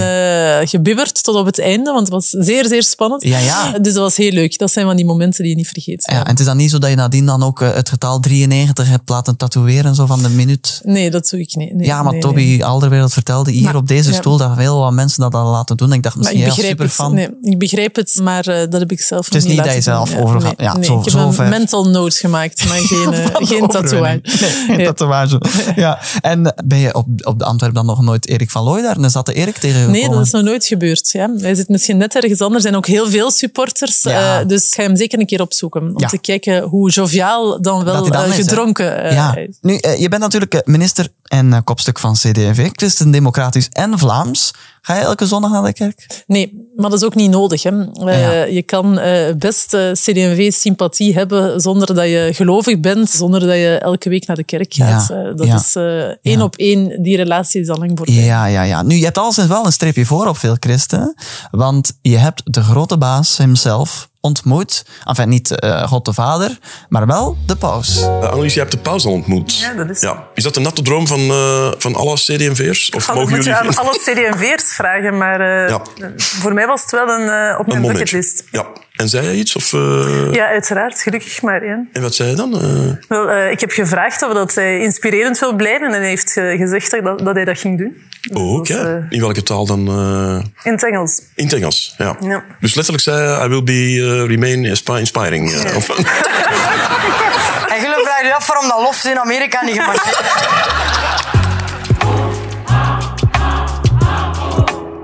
eh, 0.62 0.68
gebibberd 0.68 1.24
tot 1.24 1.36
op 1.36 1.46
het 1.46 1.60
einde, 1.60 1.92
want 1.92 2.00
het 2.00 2.10
was 2.10 2.30
zeer, 2.30 2.66
zeer 2.68 2.84
spannend. 2.84 3.24
Ja, 3.24 3.38
ja. 3.38 3.72
Dus 3.80 3.94
dat 3.94 4.04
was 4.04 4.16
heel 4.16 4.32
leuk. 4.32 4.58
Dat 4.58 4.72
zijn 4.72 4.86
van 4.86 4.96
die 4.96 5.06
momenten 5.06 5.42
die 5.42 5.52
je 5.52 5.58
niet 5.58 5.68
vergeet. 5.68 6.10
Ja, 6.12 6.24
en 6.24 6.30
het 6.30 6.40
is 6.40 6.46
dan 6.46 6.58
niet 6.58 6.70
zo 6.72 6.78
dat 6.80 6.90
je 6.90 6.96
nadien 6.96 7.26
dan 7.26 7.44
ook 7.44 7.60
het 7.60 7.90
getal 7.90 8.20
93 8.20 8.90
hebt 8.90 9.10
laten 9.10 9.38
tatoeëren, 9.38 9.96
zo 9.96 10.06
van 10.06 10.25
de 10.30 10.36
minuut. 10.36 10.82
Nee, 10.84 11.12
dat 11.12 11.30
doe 11.30 11.40
ik 11.40 11.56
niet. 11.56 11.74
Nee, 11.74 11.86
Ja, 11.86 12.04
maar 12.04 12.12
nee, 12.12 12.22
Toby 12.22 12.36
nee. 12.42 12.66
Alderwereld 12.66 13.14
vertelde 13.14 13.52
hier 13.52 13.64
Maar, 13.64 13.76
op 13.76 13.88
deze 13.88 14.10
ja. 14.12 14.16
stoel 14.16 14.38
dat 14.38 14.58
heel 14.58 14.80
wat 14.80 14.92
mensen 14.94 15.22
dat 15.22 15.34
al 15.34 15.52
laten 15.52 15.78
doen. 15.78 15.94
Ik 15.94 16.04
dacht 16.04 16.16
Maar 16.16 16.24
misschien 16.24 16.48
ik 16.48 16.54
jij 16.54 16.62
het, 16.62 16.72
superfan. 16.72 17.14
nee, 17.14 17.30
ik 17.42 17.58
begrijp 17.60 17.96
het, 17.96 18.20
maar 18.22 18.48
eh, 18.48 18.58
dat 18.70 18.80
heb 18.80 18.92
ik 18.92 19.02
zelf 19.02 19.28
is 19.28 19.34
nog 19.34 19.44
niet 19.44 19.52
niet 19.56 19.64
dat 19.66 19.74
je 19.74 19.82
zelf 19.82 20.10
doen. 20.10 20.22
overgaat. 20.24 20.54
Ja, 20.58 20.74
nee, 20.76 20.84
zo- 20.84 20.98
ik 20.98 21.04
heb 21.06 21.14
zo 21.14 21.20
een 21.28 21.34
ver. 21.34 21.48
mental 21.50 21.90
note 21.90 22.16
gemaakt, 22.18 22.68
maar 22.68 22.78
geen, 22.92 23.14
eh, 23.14 23.26
geen 23.36 23.68
tatoeage. 23.68 24.20
Geen 24.68 24.86
tatoeage. 24.86 25.42
Ja. 25.76 26.00
En 26.22 26.46
eh, 26.46 26.52
ben 26.66 26.78
je 26.78 26.94
op, 26.94 27.06
op 27.24 27.40
de 27.40 27.46
Antwerp 27.46 27.74
dan 27.74 27.86
nog 27.86 28.02
nooit 28.02 28.28
Erik 28.28 28.52
van 28.52 28.64
Looy 28.64 28.82
daar? 28.82 28.98
En 28.98 29.12
zat 29.12 29.26
de 29.26 29.34
Erik 29.34 29.58
tegen 29.58 29.80
je 29.82 29.88
Nee, 29.88 30.10
dat 30.10 30.26
is 30.26 30.32
nog 30.32 30.44
nooit 30.44 30.66
gebeurd. 30.66 31.10
Ja. 31.12 31.30
Hij 31.38 31.56
zit 31.56 31.70
misschien 31.70 31.98
net 31.98 32.16
ergens 32.16 32.42
anders. 32.42 32.64
Er 32.64 32.70
zijn 32.70 32.76
ook 32.76 32.88
heel 32.88 33.10
veel 33.10 33.32
supporters. 33.32 34.02
Ja. 34.02 34.44
dus 34.44 34.66
ik 34.68 34.74
ga 34.74 34.82
hem 34.84 34.96
zeker 34.96 35.20
een 35.20 35.26
keer 35.26 35.42
opzoeken. 35.42 35.82
Om 35.96 36.08
te 36.08 36.18
kijken 36.18 36.64
hoe 36.64 36.90
joviaal 36.90 37.62
dan 37.62 37.84
wel 37.84 38.26
is, 38.26 38.36
gedronken 38.36 39.04
is. 39.04 39.48
Nu, 39.62 39.80
je 40.06 40.12
bent 40.12 40.22
natuurlijk 40.24 40.54
eh, 40.54 40.62
minister 40.66 41.08
en 41.24 41.54
eh, 41.54 41.60
kopstuk 41.64 42.00
van 42.00 42.14
CD&V, 42.14 42.70
Christen 42.72 43.12
Democratisch 43.12 43.70
en 43.70 44.00
Vlaams. 44.00 44.54
Ga 44.82 44.96
je 44.96 45.02
elke 45.02 45.26
zondag 45.26 45.52
naar 45.52 45.64
de 45.64 45.74
kerk? 45.74 46.24
Nee, 46.28 46.70
maar 46.76 46.90
dat 46.90 47.00
is 47.00 47.06
ook 47.06 47.16
niet 47.16 47.30
nodig. 47.32 47.64
Hè. 47.64 47.70
Eh, 47.92 48.22
Ja. 48.22 48.44
Je 48.44 48.62
kan 48.62 49.00
eh, 49.00 49.34
best 49.36 49.74
eh, 49.74 49.92
CD&V-sympathie 49.92 51.14
hebben 51.14 51.62
zonder 51.62 51.94
dat 51.96 52.06
je 52.06 52.30
gelovig 52.34 52.80
bent, 52.80 53.10
zonder 53.10 53.40
dat 53.40 53.56
je 53.56 53.78
elke 53.82 54.10
week 54.10 54.28
naar 54.28 54.36
de 54.36 54.44
kerk 54.44 54.74
gaat. 54.74 55.08
Ja, 55.08 55.16
Eh, 55.16 55.36
dat 55.36 55.48
ja. 55.48 55.56
is 55.56 55.76
eh, 55.76 55.84
één 56.32 56.42
op 56.42 56.56
één, 56.56 57.04
die 57.04 57.16
relatie 57.18 57.62
is 57.62 57.70
al 57.70 57.78
lang 57.78 57.92
voorbij. 57.96 58.16
Ja, 58.16 58.46
ja, 58.46 58.62
ja. 58.64 58.82
Nu, 58.84 58.96
je 58.96 59.04
hebt 59.04 59.18
alles 59.18 59.36
wel 59.46 59.66
een 59.66 59.72
streepje 59.72 60.06
voor 60.06 60.28
op 60.28 60.38
veel 60.38 60.56
christenen, 60.60 61.16
want 61.52 61.98
je 62.02 62.18
hebt 62.18 62.42
de 62.54 62.62
grote 62.64 62.98
baas 62.98 63.38
hemzelf 63.38 64.10
ontmoet. 64.26 64.86
Enfin, 65.04 65.30
niet 65.30 65.60
eh, 65.60 65.84
God 65.88 66.06
de 66.06 66.14
Vader, 66.14 66.58
maar 66.90 67.08
wel 67.08 67.38
de 67.46 67.56
paus. 67.56 68.00
Uh, 68.02 68.20
Annelies, 68.30 68.54
je 68.54 68.60
hebt 68.60 68.72
de 68.72 68.78
paus 68.78 69.06
al 69.06 69.12
ontmoet. 69.12 69.58
Ja, 69.60 69.74
dat 69.74 69.90
is- 69.90 70.02
Ja. 70.02 70.24
Is 70.34 70.44
dat 70.44 70.54
de 70.54 70.60
natte 70.60 70.82
droom 70.82 71.08
van, 71.08 71.20
eh, 71.20 71.72
van 71.78 71.96
alle 71.96 72.16
CD&V'ers? 72.16 72.90
Of 72.90 73.08
mogen 73.08 73.22
moet 73.22 73.30
je 73.30 73.36
jullie... 73.52 73.54
aan 73.70 73.76
alle 73.76 73.98
CD&V'ers 74.04 74.64
vragen, 74.74 75.18
maar 75.18 75.40
eh, 75.40 75.70
Ja. 75.70 75.82
voor 76.18 76.54
mij 76.54 76.68
was 76.68 76.82
het 76.82 76.92
wel 76.92 77.08
een, 77.08 77.58
op 77.60 77.68
een 77.74 77.82
mijn 77.82 77.94
bucketlist. 77.94 78.44
Ja. 78.52 78.66
En 78.96 79.10
zei 79.10 79.26
hij 79.26 79.36
iets? 79.36 79.56
Of, 79.56 79.74
eh, 79.74 80.28
Ja, 80.32 80.48
uiteraard. 80.48 81.02
Gelukkig 81.02 81.42
maar 81.42 81.62
één. 81.62 81.90
En 81.94 82.02
wat 82.02 82.16
zei 82.16 82.28
hij 82.28 82.38
dan? 82.38 82.62
Eh, 82.62 82.92
Wel, 83.08 83.30
eh, 83.30 83.52
ik 83.52 83.60
heb 83.60 83.72
gevraagd 83.72 84.22
of 84.24 84.34
dat 84.34 84.56
hij 84.56 84.80
inspirerend 84.80 85.40
wil 85.40 85.54
blijven 85.56 85.88
en 85.88 85.94
hij 86.00 86.08
heeft 86.10 86.32
gezegd 86.32 86.92
dat, 87.04 87.20
dat 87.20 87.36
hij 87.36 87.46
dat 87.46 87.60
ging 87.60 87.78
doen. 87.78 87.98
Dus 88.22 88.38
oh, 88.42 88.62
is, 88.64 88.76
oké. 88.76 89.06
In 89.10 89.20
welke 89.20 89.44
taal 89.44 89.66
dan? 89.66 89.88
eh, 89.88 90.44
in 90.64 90.72
het 90.72 90.84
Engels. 90.86 91.22
in 91.36 91.44
het 91.44 91.54
Engels, 91.54 91.96
ja. 91.98 92.16
Ja. 92.20 92.44
Dus 92.60 92.74
letterlijk 92.76 93.04
zei 93.04 93.18
hij, 93.28 93.46
I 93.46 93.50
will 93.50 93.64
be, 93.64 94.26
remain 94.28 94.66
inspi- 94.66 94.98
inspiring. 95.00 95.52
eh, 95.54 95.76
of- 95.76 95.90
En 97.76 97.82
jullie 97.82 98.04
vragen 98.06 98.26
je 98.28 98.34
af 98.36 98.48
waarom 98.48 98.68
dat 98.70 98.80
loft 98.82 99.06
in 99.06 99.20
Amerika 99.20 99.64
niet 99.64 99.76
is. 99.76 99.82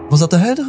Was 0.09 0.19
dat 0.19 0.29
de 0.29 0.37
huidige 0.37 0.60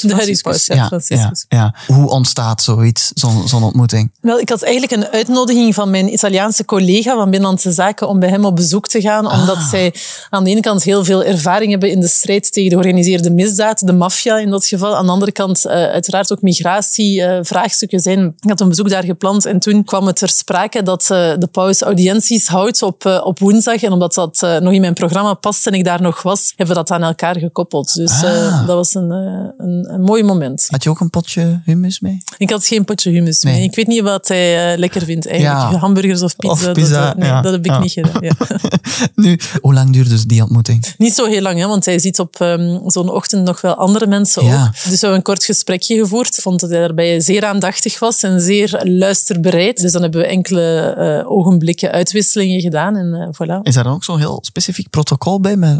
De 0.00 0.64
ja. 0.66 0.90
Ja, 1.08 1.32
ja. 1.48 1.74
Hoe 1.86 2.08
ontstaat 2.10 2.62
zoiets, 2.62 3.12
zo'n 3.44 3.62
ontmoeting? 3.62 4.12
Wel, 4.20 4.38
ik 4.38 4.48
had 4.48 4.62
eigenlijk 4.62 4.92
een 4.92 5.06
uitnodiging 5.06 5.74
van 5.74 5.90
mijn 5.90 6.12
Italiaanse 6.12 6.64
collega 6.64 7.14
van 7.14 7.30
Binnenlandse 7.30 7.72
Zaken 7.72 8.08
om 8.08 8.18
bij 8.18 8.28
hem 8.28 8.44
op 8.44 8.56
bezoek 8.56 8.86
te 8.86 9.00
gaan, 9.00 9.30
omdat 9.30 9.58
zij 9.70 9.94
aan 10.30 10.44
de 10.44 10.50
ene 10.50 10.60
kant 10.60 10.82
heel 10.82 11.04
veel 11.04 11.24
ervaring 11.24 11.70
hebben 11.70 11.90
in 11.90 12.00
de 12.00 12.08
strijd 12.08 12.52
tegen 12.52 12.70
de 12.70 12.76
georganiseerde 12.76 13.30
misdaad, 13.30 13.86
de 13.86 13.92
maffia 13.92 14.38
in 14.38 14.50
dat 14.50 14.66
geval. 14.66 14.96
Aan 14.96 15.06
de 15.06 15.12
andere 15.12 15.32
kant 15.32 15.66
uh, 15.66 15.72
uiteraard 15.72 16.32
ook 16.32 16.42
migratievraagstukken 16.42 17.98
uh, 17.98 18.04
zijn. 18.04 18.34
Ik 18.40 18.48
had 18.48 18.60
een 18.60 18.68
bezoek 18.68 18.88
daar 18.88 19.04
gepland 19.04 19.44
en 19.44 19.58
toen 19.58 19.84
kwam 19.84 20.06
het 20.06 20.16
ter 20.16 20.28
sprake 20.28 20.82
dat 20.82 21.02
uh, 21.02 21.08
de 21.38 21.48
paus 21.52 21.80
audiënties 21.80 22.46
houdt 22.46 22.82
op, 22.82 23.04
uh, 23.04 23.20
op 23.24 23.38
woensdag. 23.38 23.82
En 23.82 23.92
omdat 23.92 24.14
dat 24.14 24.40
nog 24.40 24.72
in 24.72 24.80
mijn 24.80 24.94
programma 24.94 25.34
past 25.34 25.66
en 25.66 25.72
ik 25.72 25.84
daar 25.84 26.02
nog 26.02 26.22
was, 26.22 26.52
hebben 26.56 26.76
we 26.76 26.82
dat 26.82 26.90
aan 26.90 27.02
elkaar 27.02 27.38
gekoppeld. 27.38 27.94
Dus 27.94 28.24
ah. 28.24 28.66
dat 28.66 28.76
was 28.76 28.94
een, 28.94 29.52
een, 29.56 29.92
een 29.92 30.00
mooi 30.00 30.22
moment. 30.22 30.66
Had 30.70 30.82
je 30.82 30.90
ook 30.90 31.00
een 31.00 31.10
potje 31.10 31.60
hummus 31.64 32.00
mee? 32.00 32.22
Ik 32.38 32.50
had 32.50 32.66
geen 32.66 32.84
potje 32.84 33.10
hummus 33.10 33.42
nee. 33.42 33.54
mee. 33.54 33.64
Ik 33.64 33.74
weet 33.74 33.86
niet 33.86 34.02
wat 34.02 34.28
hij 34.28 34.72
uh, 34.72 34.78
lekker 34.78 35.02
vindt 35.02 35.26
eigenlijk. 35.26 35.72
Ja. 35.72 35.78
Hamburgers 35.78 36.22
of 36.22 36.36
pizza. 36.36 36.68
Of 36.68 36.72
pizza 36.72 37.06
dat, 37.06 37.16
nee, 37.16 37.28
ja. 37.28 37.40
dat 37.40 37.52
heb 37.52 37.64
ik 37.64 37.70
ja. 37.70 37.78
niet 37.78 37.92
gedaan. 37.92 38.22
Ja. 38.22 38.32
nu, 39.14 39.38
hoe 39.60 39.74
lang 39.74 39.92
duurde 39.92 40.10
dus 40.10 40.24
die 40.24 40.42
ontmoeting? 40.42 40.86
Niet 40.98 41.14
zo 41.14 41.26
heel 41.26 41.42
lang, 41.42 41.58
hè, 41.58 41.66
want 41.66 41.84
hij 41.84 41.98
ziet 41.98 42.18
op 42.18 42.40
um, 42.40 42.90
zo'n 42.90 43.10
ochtend 43.10 43.44
nog 43.44 43.60
wel 43.60 43.74
andere 43.74 44.06
mensen 44.06 44.44
ja. 44.44 44.64
ook. 44.66 44.72
Dus 44.72 44.82
we 44.82 44.90
hebben 44.90 45.16
een 45.16 45.22
kort 45.22 45.44
gesprekje 45.44 45.96
gevoerd. 45.96 46.36
Ik 46.36 46.42
vond 46.42 46.60
dat 46.60 46.70
hij 46.70 46.78
daarbij 46.78 47.20
zeer 47.20 47.44
aandachtig 47.44 47.98
was 47.98 48.22
en 48.22 48.40
zeer 48.40 48.80
luisterbereid. 48.84 49.80
Dus 49.80 49.92
dan 49.92 50.02
hebben 50.02 50.20
we 50.20 50.26
enkele 50.26 50.94
uh, 50.98 51.30
ogenblikken 51.30 51.90
uitwisselingen 51.90 52.60
gedaan 52.60 52.96
en 52.96 53.06
uh, 53.06 53.26
voilà. 53.26 53.62
Is 53.62 53.74
daar 53.74 53.84
dan 53.84 53.92
ook 53.92 54.04
zo'n 54.04 54.18
heel 54.18 54.38
specifiek 54.42 54.90
protocol 54.90 55.40
bij? 55.40 55.56
Met, 55.56 55.78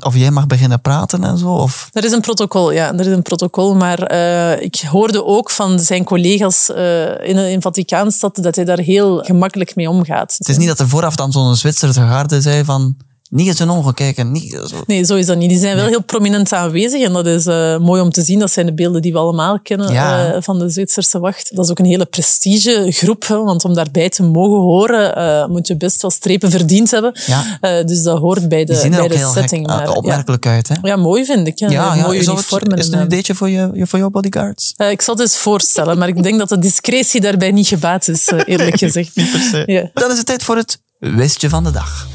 of 0.00 0.16
jij 0.16 0.30
mag 0.30 0.46
beginnen 0.46 0.80
praten 0.80 1.24
en 1.24 1.38
zo? 1.38 1.48
Of? 1.48 1.88
Er 1.92 2.04
is 2.04 2.12
een 2.12 2.20
protocol, 2.20 2.72
ja. 2.72 2.92
Er 2.92 3.00
is 3.00 3.06
een 3.06 3.22
protocol, 3.22 3.74
maar 3.74 4.12
uh, 4.12 4.60
ik 4.62 4.84
hoorde 4.90 5.24
ook 5.24 5.50
van 5.50 5.78
zijn 5.78 6.04
collega's 6.04 6.70
uh, 6.70 7.28
in, 7.28 7.36
in 7.36 7.62
Vaticaanstad 7.62 8.38
dat 8.42 8.56
hij 8.56 8.64
daar 8.64 8.78
heel 8.78 9.18
gemakkelijk 9.18 9.74
mee 9.74 9.90
omgaat. 9.90 10.34
Het 10.38 10.48
is 10.48 10.56
niet 10.56 10.68
dat 10.68 10.78
er 10.78 10.88
vooraf 10.88 11.16
dan 11.16 11.32
zo'n 11.32 11.56
Zwitserse 11.56 12.00
garde 12.00 12.40
zei 12.40 12.64
van... 12.64 12.96
Niet 13.36 13.46
in 13.46 13.54
zijn 13.54 13.70
ogen 13.70 13.94
kijken. 13.94 14.32
Niet 14.32 14.52
zo. 14.52 14.82
Nee, 14.86 15.04
zo 15.04 15.14
is 15.14 15.26
dat 15.26 15.36
niet. 15.36 15.48
Die 15.48 15.58
zijn 15.58 15.74
wel 15.74 15.84
nee. 15.84 15.92
heel 15.92 16.02
prominent 16.02 16.52
aanwezig. 16.52 17.02
En 17.02 17.12
dat 17.12 17.26
is 17.26 17.46
uh, 17.46 17.78
mooi 17.78 18.00
om 18.00 18.10
te 18.10 18.22
zien. 18.22 18.38
Dat 18.38 18.50
zijn 18.50 18.66
de 18.66 18.74
beelden 18.74 19.02
die 19.02 19.12
we 19.12 19.18
allemaal 19.18 19.60
kennen 19.60 19.92
ja. 19.92 20.34
uh, 20.34 20.36
van 20.40 20.58
de 20.58 20.68
Zwitserse 20.68 21.18
wacht. 21.18 21.50
Dat 21.54 21.64
is 21.64 21.70
ook 21.70 21.78
een 21.78 21.84
hele 21.84 22.04
prestigegroep. 22.04 23.26
Hè, 23.26 23.36
want 23.36 23.64
om 23.64 23.74
daarbij 23.74 24.08
te 24.08 24.22
mogen 24.22 24.58
horen, 24.58 25.18
uh, 25.18 25.46
moet 25.46 25.66
je 25.66 25.76
best 25.76 26.02
wel 26.02 26.10
strepen 26.10 26.50
verdiend 26.50 26.90
hebben. 26.90 27.20
Ja. 27.26 27.82
dus 27.82 28.02
dat 28.02 28.18
hoort 28.18 28.48
bij 28.48 28.64
de, 28.64 28.72
Die 28.72 28.80
zien 28.80 28.92
er 28.92 28.96
bij 28.96 29.04
ook 29.04 29.12
de 29.12 29.18
heel 29.18 29.32
setting. 29.32 29.70
gek, 29.70 29.76
maar, 29.76 29.96
opmerkelijk 29.96 30.44
ja. 30.44 30.50
uit. 30.50 30.68
Hè? 30.68 30.74
Ja, 30.82 30.96
mooi 30.96 31.24
vind 31.24 31.46
ik. 31.46 31.58
Ja, 31.58 31.94
mooie 31.94 32.18
is 32.18 32.26
uniformen. 32.26 32.70
Het, 32.70 32.78
is 32.78 32.86
het 32.86 32.94
een 32.94 33.04
ideetje 33.04 33.34
voor, 33.34 33.50
je, 33.50 33.86
voor 33.86 33.98
jouw 33.98 34.10
bodyguards? 34.10 34.74
ik 34.76 35.02
zal 35.02 35.14
het 35.14 35.22
eens 35.22 35.36
voorstellen. 35.36 35.98
Maar 35.98 36.08
ik 36.08 36.22
denk 36.22 36.38
dat 36.38 36.48
de 36.48 36.58
discretie 36.58 37.20
daarbij 37.20 37.50
niet 37.50 37.66
gebaat 37.66 38.08
is, 38.08 38.32
eerlijk 38.44 38.78
gezegd. 38.84 39.16
niet 39.16 39.30
per 39.30 39.40
se. 39.40 39.62
Ja. 39.66 39.90
Dan 39.94 40.10
is 40.10 40.16
het 40.16 40.26
tijd 40.26 40.42
voor 40.42 40.56
het 40.56 40.78
westje 40.98 41.48
van 41.48 41.64
de 41.64 41.70
dag. 41.70 42.06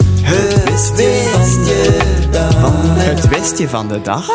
Het 2.98 3.28
westje 3.28 3.70
van 3.70 3.88
de 3.88 4.02
dag. 4.02 4.26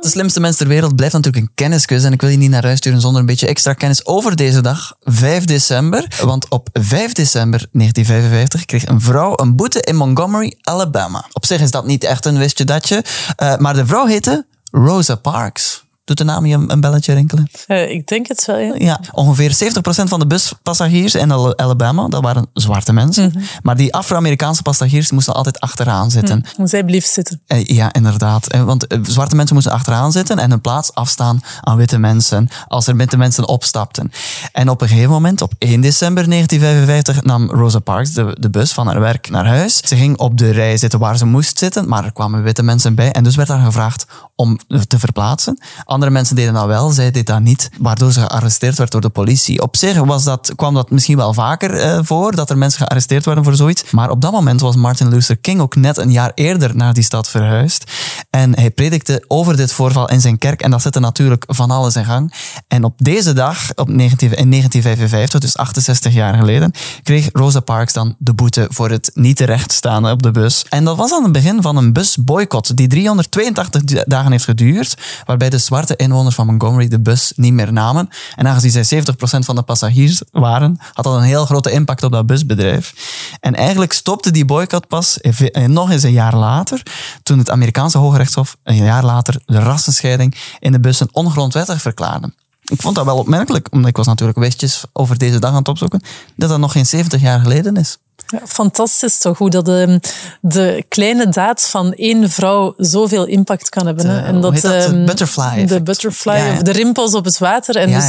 De 0.00 0.08
slimste 0.08 0.40
mens 0.40 0.56
ter 0.56 0.68
wereld 0.68 0.96
blijft 0.96 1.14
natuurlijk 1.14 1.44
een 1.44 1.54
kennisquiz 1.54 2.04
en 2.04 2.12
ik 2.12 2.20
wil 2.20 2.30
je 2.30 2.36
niet 2.36 2.50
naar 2.50 2.64
huis 2.64 2.78
sturen 2.78 3.00
zonder 3.00 3.20
een 3.20 3.26
beetje 3.26 3.46
extra 3.46 3.72
kennis 3.72 4.06
over 4.06 4.36
deze 4.36 4.60
dag, 4.60 4.94
5 5.00 5.44
december. 5.44 6.18
Want 6.22 6.48
op 6.48 6.68
5 6.72 7.12
december 7.12 7.66
1955 7.72 8.64
kreeg 8.64 8.86
een 8.86 9.00
vrouw 9.00 9.32
een 9.36 9.56
boete 9.56 9.80
in 9.80 9.96
Montgomery, 9.96 10.58
Alabama. 10.60 11.24
Op 11.32 11.46
zich 11.46 11.60
is 11.60 11.70
dat 11.70 11.86
niet 11.86 12.04
echt 12.04 12.24
een 12.24 12.38
wistje 12.38 12.64
datje, 12.64 13.04
uh, 13.42 13.56
maar 13.56 13.74
de 13.74 13.86
vrouw 13.86 14.06
heette 14.06 14.46
Rosa 14.70 15.14
Parks. 15.14 15.86
Doet 16.08 16.18
de 16.18 16.24
naam 16.24 16.46
je 16.46 16.64
een 16.66 16.80
belletje 16.80 17.12
rinkelen? 17.12 17.50
Uh, 17.66 17.90
ik 17.90 18.06
denk 18.06 18.28
het 18.28 18.44
wel, 18.44 18.58
ja. 18.58 18.74
ja 18.78 19.00
ongeveer 19.12 19.52
70% 19.52 19.56
van 19.82 20.18
de 20.18 20.26
buspassagiers 20.26 21.14
in 21.14 21.32
Alabama, 21.32 22.08
dat 22.08 22.22
waren 22.22 22.46
zwarte 22.52 22.92
mensen. 22.92 23.24
Mm 23.24 23.30
-hmm. 23.32 23.42
Maar 23.62 23.76
die 23.76 23.94
Afro-Amerikaanse 23.94 24.62
passagiers 24.62 25.10
moesten 25.10 25.34
altijd 25.34 25.60
achteraan 25.60 26.10
zitten. 26.10 26.44
Mm, 26.56 26.66
zij 26.66 26.84
bleef 26.84 27.06
zitten. 27.06 27.40
Uh, 27.48 27.64
ja, 27.64 27.92
inderdaad. 27.92 28.54
Uh, 28.54 28.62
want 28.62 28.86
zwarte 29.02 29.36
mensen 29.36 29.54
moesten 29.54 29.74
achteraan 29.74 30.12
zitten 30.12 30.38
en 30.38 30.50
hun 30.50 30.60
plaats 30.60 30.94
afstaan 30.94 31.40
aan 31.60 31.76
witte 31.76 31.98
mensen 31.98 32.48
als 32.68 32.86
er 32.86 32.96
witte 32.96 33.16
mensen 33.16 33.48
opstapten. 33.48 34.12
En 34.52 34.68
op 34.68 34.80
een 34.80 34.88
gegeven 34.88 35.10
moment, 35.10 35.42
op 35.42 35.52
1 35.58 35.80
december 35.80 36.28
1955, 36.28 37.22
nam 37.22 37.50
Rosa 37.50 37.78
Parks 37.78 38.12
de, 38.12 38.36
de 38.40 38.50
bus 38.50 38.72
van 38.72 38.86
haar 38.86 39.00
werk 39.00 39.30
naar 39.30 39.46
huis. 39.46 39.76
Ze 39.76 39.96
ging 39.96 40.18
op 40.18 40.38
de 40.38 40.50
rij 40.50 40.76
zitten 40.76 40.98
waar 40.98 41.16
ze 41.16 41.26
moest 41.26 41.58
zitten, 41.58 41.88
maar 41.88 42.04
er 42.04 42.12
kwamen 42.12 42.42
witte 42.42 42.62
mensen 42.62 42.94
bij. 42.94 43.12
En 43.12 43.24
dus 43.24 43.36
werd 43.36 43.48
haar 43.48 43.64
gevraagd 43.64 44.06
om 44.40 44.58
te 44.88 44.98
verplaatsen. 44.98 45.58
Andere 45.84 46.10
mensen 46.10 46.36
deden 46.36 46.54
dat 46.54 46.66
wel, 46.66 46.90
zij 46.90 47.10
deed 47.10 47.26
dat 47.26 47.40
niet, 47.40 47.70
waardoor 47.78 48.12
ze 48.12 48.20
gearresteerd 48.20 48.78
werd 48.78 48.90
door 48.90 49.00
de 49.00 49.08
politie. 49.08 49.62
Op 49.62 49.76
zich 49.76 49.98
was 49.98 50.24
dat, 50.24 50.52
kwam 50.56 50.74
dat 50.74 50.90
misschien 50.90 51.16
wel 51.16 51.34
vaker 51.34 51.74
uh, 51.74 51.98
voor, 52.02 52.34
dat 52.34 52.50
er 52.50 52.58
mensen 52.58 52.80
gearresteerd 52.80 53.24
werden 53.24 53.44
voor 53.44 53.54
zoiets. 53.54 53.90
Maar 53.90 54.10
op 54.10 54.20
dat 54.20 54.32
moment 54.32 54.60
was 54.60 54.76
Martin 54.76 55.08
Luther 55.08 55.36
King 55.36 55.60
ook 55.60 55.76
net 55.76 55.96
een 55.96 56.10
jaar 56.10 56.32
eerder 56.34 56.76
naar 56.76 56.94
die 56.94 57.02
stad 57.02 57.28
verhuisd. 57.28 57.90
En 58.30 58.54
hij 58.58 58.70
predikte 58.70 59.24
over 59.28 59.56
dit 59.56 59.72
voorval 59.72 60.10
in 60.10 60.20
zijn 60.20 60.38
kerk 60.38 60.62
en 60.62 60.70
dat 60.70 60.82
zette 60.82 61.00
natuurlijk 61.00 61.44
van 61.46 61.70
alles 61.70 61.96
in 61.96 62.04
gang. 62.04 62.34
En 62.68 62.84
op 62.84 62.94
deze 62.96 63.32
dag, 63.32 63.58
op 63.74 63.88
19, 63.88 64.28
in 64.28 64.50
1955, 64.50 65.40
dus 65.40 65.56
68 65.56 66.12
jaar 66.12 66.34
geleden, 66.34 66.72
kreeg 67.02 67.28
Rosa 67.32 67.60
Parks 67.60 67.92
dan 67.92 68.14
de 68.18 68.34
boete 68.34 68.66
voor 68.70 68.90
het 68.90 69.10
niet 69.14 69.36
terechtstaan 69.36 70.10
op 70.10 70.22
de 70.22 70.30
bus. 70.30 70.64
En 70.68 70.84
dat 70.84 70.96
was 70.96 71.12
aan 71.12 71.22
het 71.22 71.32
begin 71.32 71.62
van 71.62 71.76
een 71.76 71.92
busboycott 71.92 72.76
die 72.76 72.88
382 72.88 74.04
dagen 74.04 74.27
heeft 74.30 74.44
geduurd, 74.44 74.96
waarbij 75.24 75.50
de 75.50 75.58
zwarte 75.58 75.96
inwoners 75.96 76.34
van 76.34 76.46
Montgomery 76.46 76.88
de 76.88 77.00
bus 77.00 77.32
niet 77.36 77.52
meer 77.52 77.72
namen. 77.72 78.08
En 78.34 78.46
aangezien 78.46 78.84
zij 78.84 79.02
70% 79.02 79.04
van 79.20 79.54
de 79.54 79.62
passagiers 79.62 80.22
waren, 80.30 80.78
had 80.92 81.04
dat 81.04 81.14
een 81.14 81.22
heel 81.22 81.46
grote 81.46 81.70
impact 81.70 82.02
op 82.02 82.12
dat 82.12 82.26
busbedrijf. 82.26 82.94
En 83.40 83.54
eigenlijk 83.54 83.92
stopte 83.92 84.30
die 84.30 84.44
boycott 84.44 84.86
pas 84.86 85.18
nog 85.66 85.90
eens 85.90 86.02
een 86.02 86.12
jaar 86.12 86.36
later, 86.36 86.82
toen 87.22 87.38
het 87.38 87.50
Amerikaanse 87.50 87.98
Hoge 87.98 88.16
Rechtshof 88.16 88.56
een 88.62 88.76
jaar 88.76 89.04
later 89.04 89.40
de 89.46 89.58
rassenscheiding 89.58 90.36
in 90.58 90.72
de 90.72 90.80
bussen 90.80 91.08
ongrondwettig 91.12 91.80
verklaarde. 91.80 92.32
Ik 92.64 92.82
vond 92.82 92.94
dat 92.94 93.04
wel 93.04 93.18
opmerkelijk, 93.18 93.68
omdat 93.70 93.90
ik 93.90 93.96
was 93.96 94.06
natuurlijk 94.06 94.38
wistjes 94.38 94.84
over 94.92 95.18
deze 95.18 95.38
dag 95.38 95.50
aan 95.50 95.56
het 95.56 95.68
opzoeken, 95.68 96.02
dat 96.36 96.48
dat 96.48 96.58
nog 96.58 96.72
geen 96.72 96.86
70 96.86 97.20
jaar 97.20 97.40
geleden 97.40 97.76
is. 97.76 97.98
Ja, 98.30 98.40
fantastisch 98.44 99.18
toch, 99.18 99.38
hoe 99.38 99.50
dat 99.50 99.64
de, 99.64 100.00
de 100.40 100.84
kleine 100.88 101.28
daad 101.28 101.62
van 101.62 101.92
één 101.92 102.30
vrouw 102.30 102.74
zoveel 102.76 103.26
impact 103.26 103.68
kan 103.68 103.86
hebben. 103.86 104.04
De, 104.04 104.10
hè? 104.10 104.26
En 104.26 104.40
dat, 104.40 104.60
dat 104.60 104.88
um, 104.88 105.04
butterfly 105.04 105.66
De 105.66 105.82
butterfly 105.82 106.32
ja, 106.32 106.46
ja. 106.46 106.52
of 106.52 106.62
de 106.62 106.72
rimpels 106.72 107.14
op 107.14 107.24
het 107.24 107.38
water. 107.38 107.76
En 107.76 107.90
dus, 107.90 108.04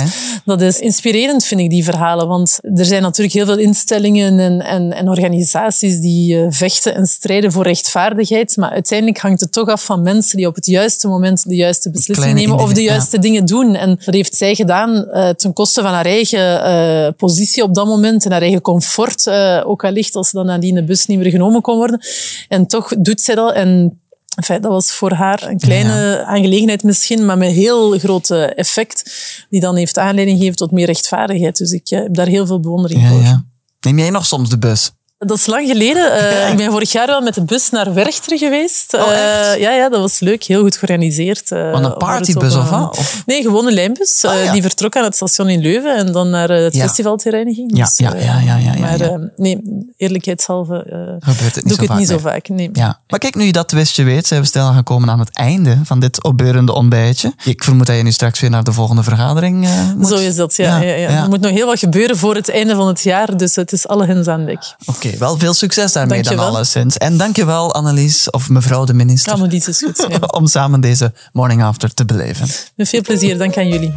dat 0.46 0.62
is 0.62 0.80
inspirerend, 0.80 1.46
vind 1.46 1.62
ik, 1.62 1.70
die 1.70 1.84
verhalen. 1.84 2.28
Want 2.28 2.60
er 2.76 2.86
zijn 2.86 3.02
natuurlijk 3.02 3.36
heel 3.36 3.46
veel 3.46 3.58
instellingen 3.58 4.40
en, 4.40 4.62
en, 4.62 4.94
en 4.94 5.10
organisaties 5.10 6.00
die 6.00 6.36
uh, 6.36 6.46
vechten 6.50 6.96
en 6.96 7.06
strijden 7.06 7.52
voor 7.52 7.64
rechtvaardigheid. 7.64 8.58
Maar 8.58 8.70
uiteindelijk 8.70 9.20
hangt 9.20 9.40
het 9.40 9.52
toch 9.52 9.68
af 9.68 9.84
van 9.84 10.02
mensen 10.02 10.38
die 10.38 10.48
op 10.48 10.56
het 10.56 10.66
juiste 10.66 11.08
moment 11.08 11.50
de 11.50 11.56
juiste 11.56 11.92
beslissing 11.92 12.34
nemen 12.34 12.58
of 12.58 12.74
de 12.74 12.84
juiste 12.84 13.20
dingen 13.20 13.46
doen. 13.46 13.76
En 13.76 14.00
dat 14.06 14.14
heeft 14.14 14.36
zij 14.36 14.56
gedaan 14.56 15.08
uh, 15.12 15.30
ten 15.30 15.54
koste 15.54 15.82
van 15.82 15.92
haar 15.92 16.06
eigen 16.06 16.68
uh, 16.68 17.12
positie 17.18 17.64
op 17.64 17.76
dat 17.76 17.86
moment 17.86 18.26
en 18.26 18.32
haar 18.32 18.42
eigen 18.42 18.62
comfort, 18.62 19.30
ook 19.64 19.84
allicht 19.84 20.09
gezegd 20.10 20.16
als 20.16 20.32
dan 20.32 20.46
nadien 20.46 20.76
de 20.76 20.84
bus 20.84 21.06
niet 21.06 21.18
meer 21.20 21.32
genomen 21.32 21.62
kon 21.62 21.76
worden. 21.78 22.00
En 22.48 22.68
toch 22.68 22.96
doet 22.98 23.22
zij 23.22 23.36
dat. 23.36 23.54
En 23.54 23.94
Enfin, 24.36 24.62
dat 24.62 24.72
was 24.72 24.92
voor 24.92 25.12
haar 25.12 25.44
een 25.48 25.60
kleine 25.60 26.24
aangelegenheid 26.26 26.84
misschien, 26.84 27.26
maar 27.26 27.38
met 27.38 27.52
heel 27.52 27.98
groot 28.00 28.30
effect, 28.32 29.12
die 29.50 29.60
dan 29.60 29.76
heeft 29.76 29.98
aanleiding 29.98 30.38
gegeven 30.38 30.58
tot 30.58 30.72
meer 30.72 30.86
rechtvaardigheid. 30.86 31.58
Dus 31.58 31.72
ik 31.72 31.90
heb 31.90 32.14
daar 32.14 32.28
heel 32.28 32.46
veel 32.46 32.60
bewondering 32.60 33.02
Ja, 33.02 33.10
voor. 33.10 33.22
ja. 33.22 33.46
Neem 33.80 33.98
jij 34.00 34.10
nog 34.10 34.26
soms 34.26 34.50
de 34.50 34.58
bus? 34.58 34.92
Dat 35.26 35.38
is 35.38 35.46
lang 35.46 35.68
geleden. 35.68 36.14
Eh, 36.14 36.50
ik 36.52 36.58
ben 36.58 36.72
vorig 36.72 36.92
jaar 36.92 37.08
wel 37.08 37.22
met 37.22 37.34
de 37.34 37.44
bus 37.44 37.70
naar 37.70 37.94
Werchter 37.94 38.38
geweest. 38.38 38.94
Oh? 38.94 39.02
Eh, 39.02 39.60
ja, 39.60 39.72
ja, 39.72 39.90
dat 39.90 40.00
was 40.00 40.20
leuk. 40.20 40.44
Heel 40.44 40.62
goed 40.62 40.78
georganiseerd. 40.78 41.52
eh, 41.52 41.72
Van 41.72 41.84
een 41.86 41.94
op 41.96 42.02
haar 42.02 42.16
partybus 42.16 42.56
of 42.56 42.72
eh, 42.72 42.80
wat? 42.80 42.98
Of- 42.98 43.24
Nee, 43.26 43.42
gewoon 43.42 43.68
een 43.68 43.74
lijnbus. 43.74 44.24
eh, 44.24 44.32
Ah, 44.32 44.44
ja. 44.44 44.52
Die 44.52 44.62
vertrok 44.62 44.96
aan 44.96 45.04
het 45.04 45.16
station 45.16 45.50
in 45.50 45.60
Leuven 45.62 45.96
en 45.98 46.12
dan 46.12 46.30
naar 46.30 46.50
eh, 46.50 46.64
het 46.64 46.74
Ja. 46.76 46.82
festivalterrein 46.86 47.54
ging. 47.54 47.78
Ja, 47.78 47.84
Dus, 47.86 47.98
ja, 47.98 48.14
eh, 48.14 48.26
ja, 48.46 48.58
ja, 48.58 48.74
Maar 48.80 49.00
eh, 49.02 49.16
nee, 49.36 49.62
eerlijkheidshalve 49.98 50.76
eh, 50.84 51.30
Gebeurt 51.34 51.56
het 51.56 51.64
niet 51.66 51.74
doe 51.76 51.84
ik 51.84 51.90
het 51.90 52.00
niet 52.00 52.08
zo 52.08 52.18
vaak. 52.18 52.48
Nee. 52.50 52.70
Ja. 52.74 53.00
Maar 53.08 53.20
kijk, 53.20 53.36
nu 53.36 53.44
je 53.44 53.52
dat 53.52 53.72
wist, 53.72 53.96
je 53.96 54.04
weet, 54.04 54.28
zijn 54.28 54.42
we 54.42 54.48
snel 54.48 54.74
gekomen 54.74 55.10
aan 55.10 55.20
het 55.20 55.30
einde 55.34 55.78
van 55.84 56.00
dit 56.00 56.24
opbeurende 56.24 56.74
ontbijtje. 56.74 57.34
Ik 57.44 57.64
vermoed 57.64 57.86
dat 57.86 57.96
je 57.98 58.04
nu 58.04 58.12
straks 58.12 58.40
weer 58.40 58.50
naar 58.50 58.64
de 58.64 58.74
volgende 58.74 59.04
vergadering 59.04 59.66
eh, 59.66 59.94
moet. 59.98 60.08
Zo 60.08 60.16
is 60.16 60.36
dat, 60.36 60.56
ja. 60.56 60.78
ja, 60.82 60.94
ja, 60.96 61.10
Er 61.24 61.30
moet 61.30 61.42
nog 61.42 61.52
heel 61.52 61.66
wat 61.66 61.80
gebeuren 61.80 62.18
voor 62.18 62.36
het 62.36 62.50
einde 62.50 62.76
van 62.76 62.88
het 62.88 63.02
jaar, 63.04 63.38
dus 63.38 63.56
het 63.56 63.72
is 63.72 63.88
alle 63.88 64.06
hens 64.06 64.28
aan 64.28 64.46
dek. 64.46 64.76
Oké, 64.86 65.09
wel 65.18 65.38
veel 65.38 65.54
succes 65.54 65.92
daarmee 65.92 66.22
dan 66.22 66.24
Dankjewel. 66.24 66.56
alleszins. 66.56 66.98
En 66.98 67.18
dankjewel 67.18 67.74
Annelies, 67.74 68.30
of 68.30 68.50
mevrouw 68.50 68.86
de 68.86 68.94
minister, 68.94 69.54
is 69.54 69.84
goed. 69.84 70.06
Ja. 70.10 70.18
om 70.40 70.48
samen 70.48 70.82
deze 70.82 71.14
morning 71.32 71.64
after 71.64 71.94
te 71.94 72.06
beleven. 72.06 72.48
Met 72.76 72.90
veel 72.90 73.02
plezier, 73.02 73.38
dank 73.38 73.58
aan 73.58 73.68
jullie. 73.68 73.94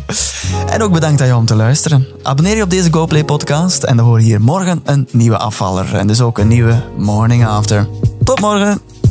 En 0.71 0.83
ook 0.83 0.93
bedankt 0.93 1.21
aan 1.21 1.27
jou 1.27 1.39
om 1.39 1.47
te 1.47 1.55
luisteren. 1.55 2.07
Abonneer 2.23 2.57
je 2.57 2.63
op 2.63 2.71
deze 2.71 2.93
GoPlay 2.93 3.25
podcast 3.25 3.83
en 3.83 3.97
dan 3.97 4.07
hoor 4.07 4.19
je 4.19 4.25
hier 4.25 4.41
morgen 4.41 4.81
een 4.85 5.09
nieuwe 5.11 5.39
afvaller. 5.39 5.95
En 5.95 6.07
dus 6.07 6.21
ook 6.21 6.39
een 6.39 6.49
nieuwe 6.49 6.83
morning 6.97 7.47
after. 7.47 7.89
Tot 8.25 8.41
morgen! 8.41 9.02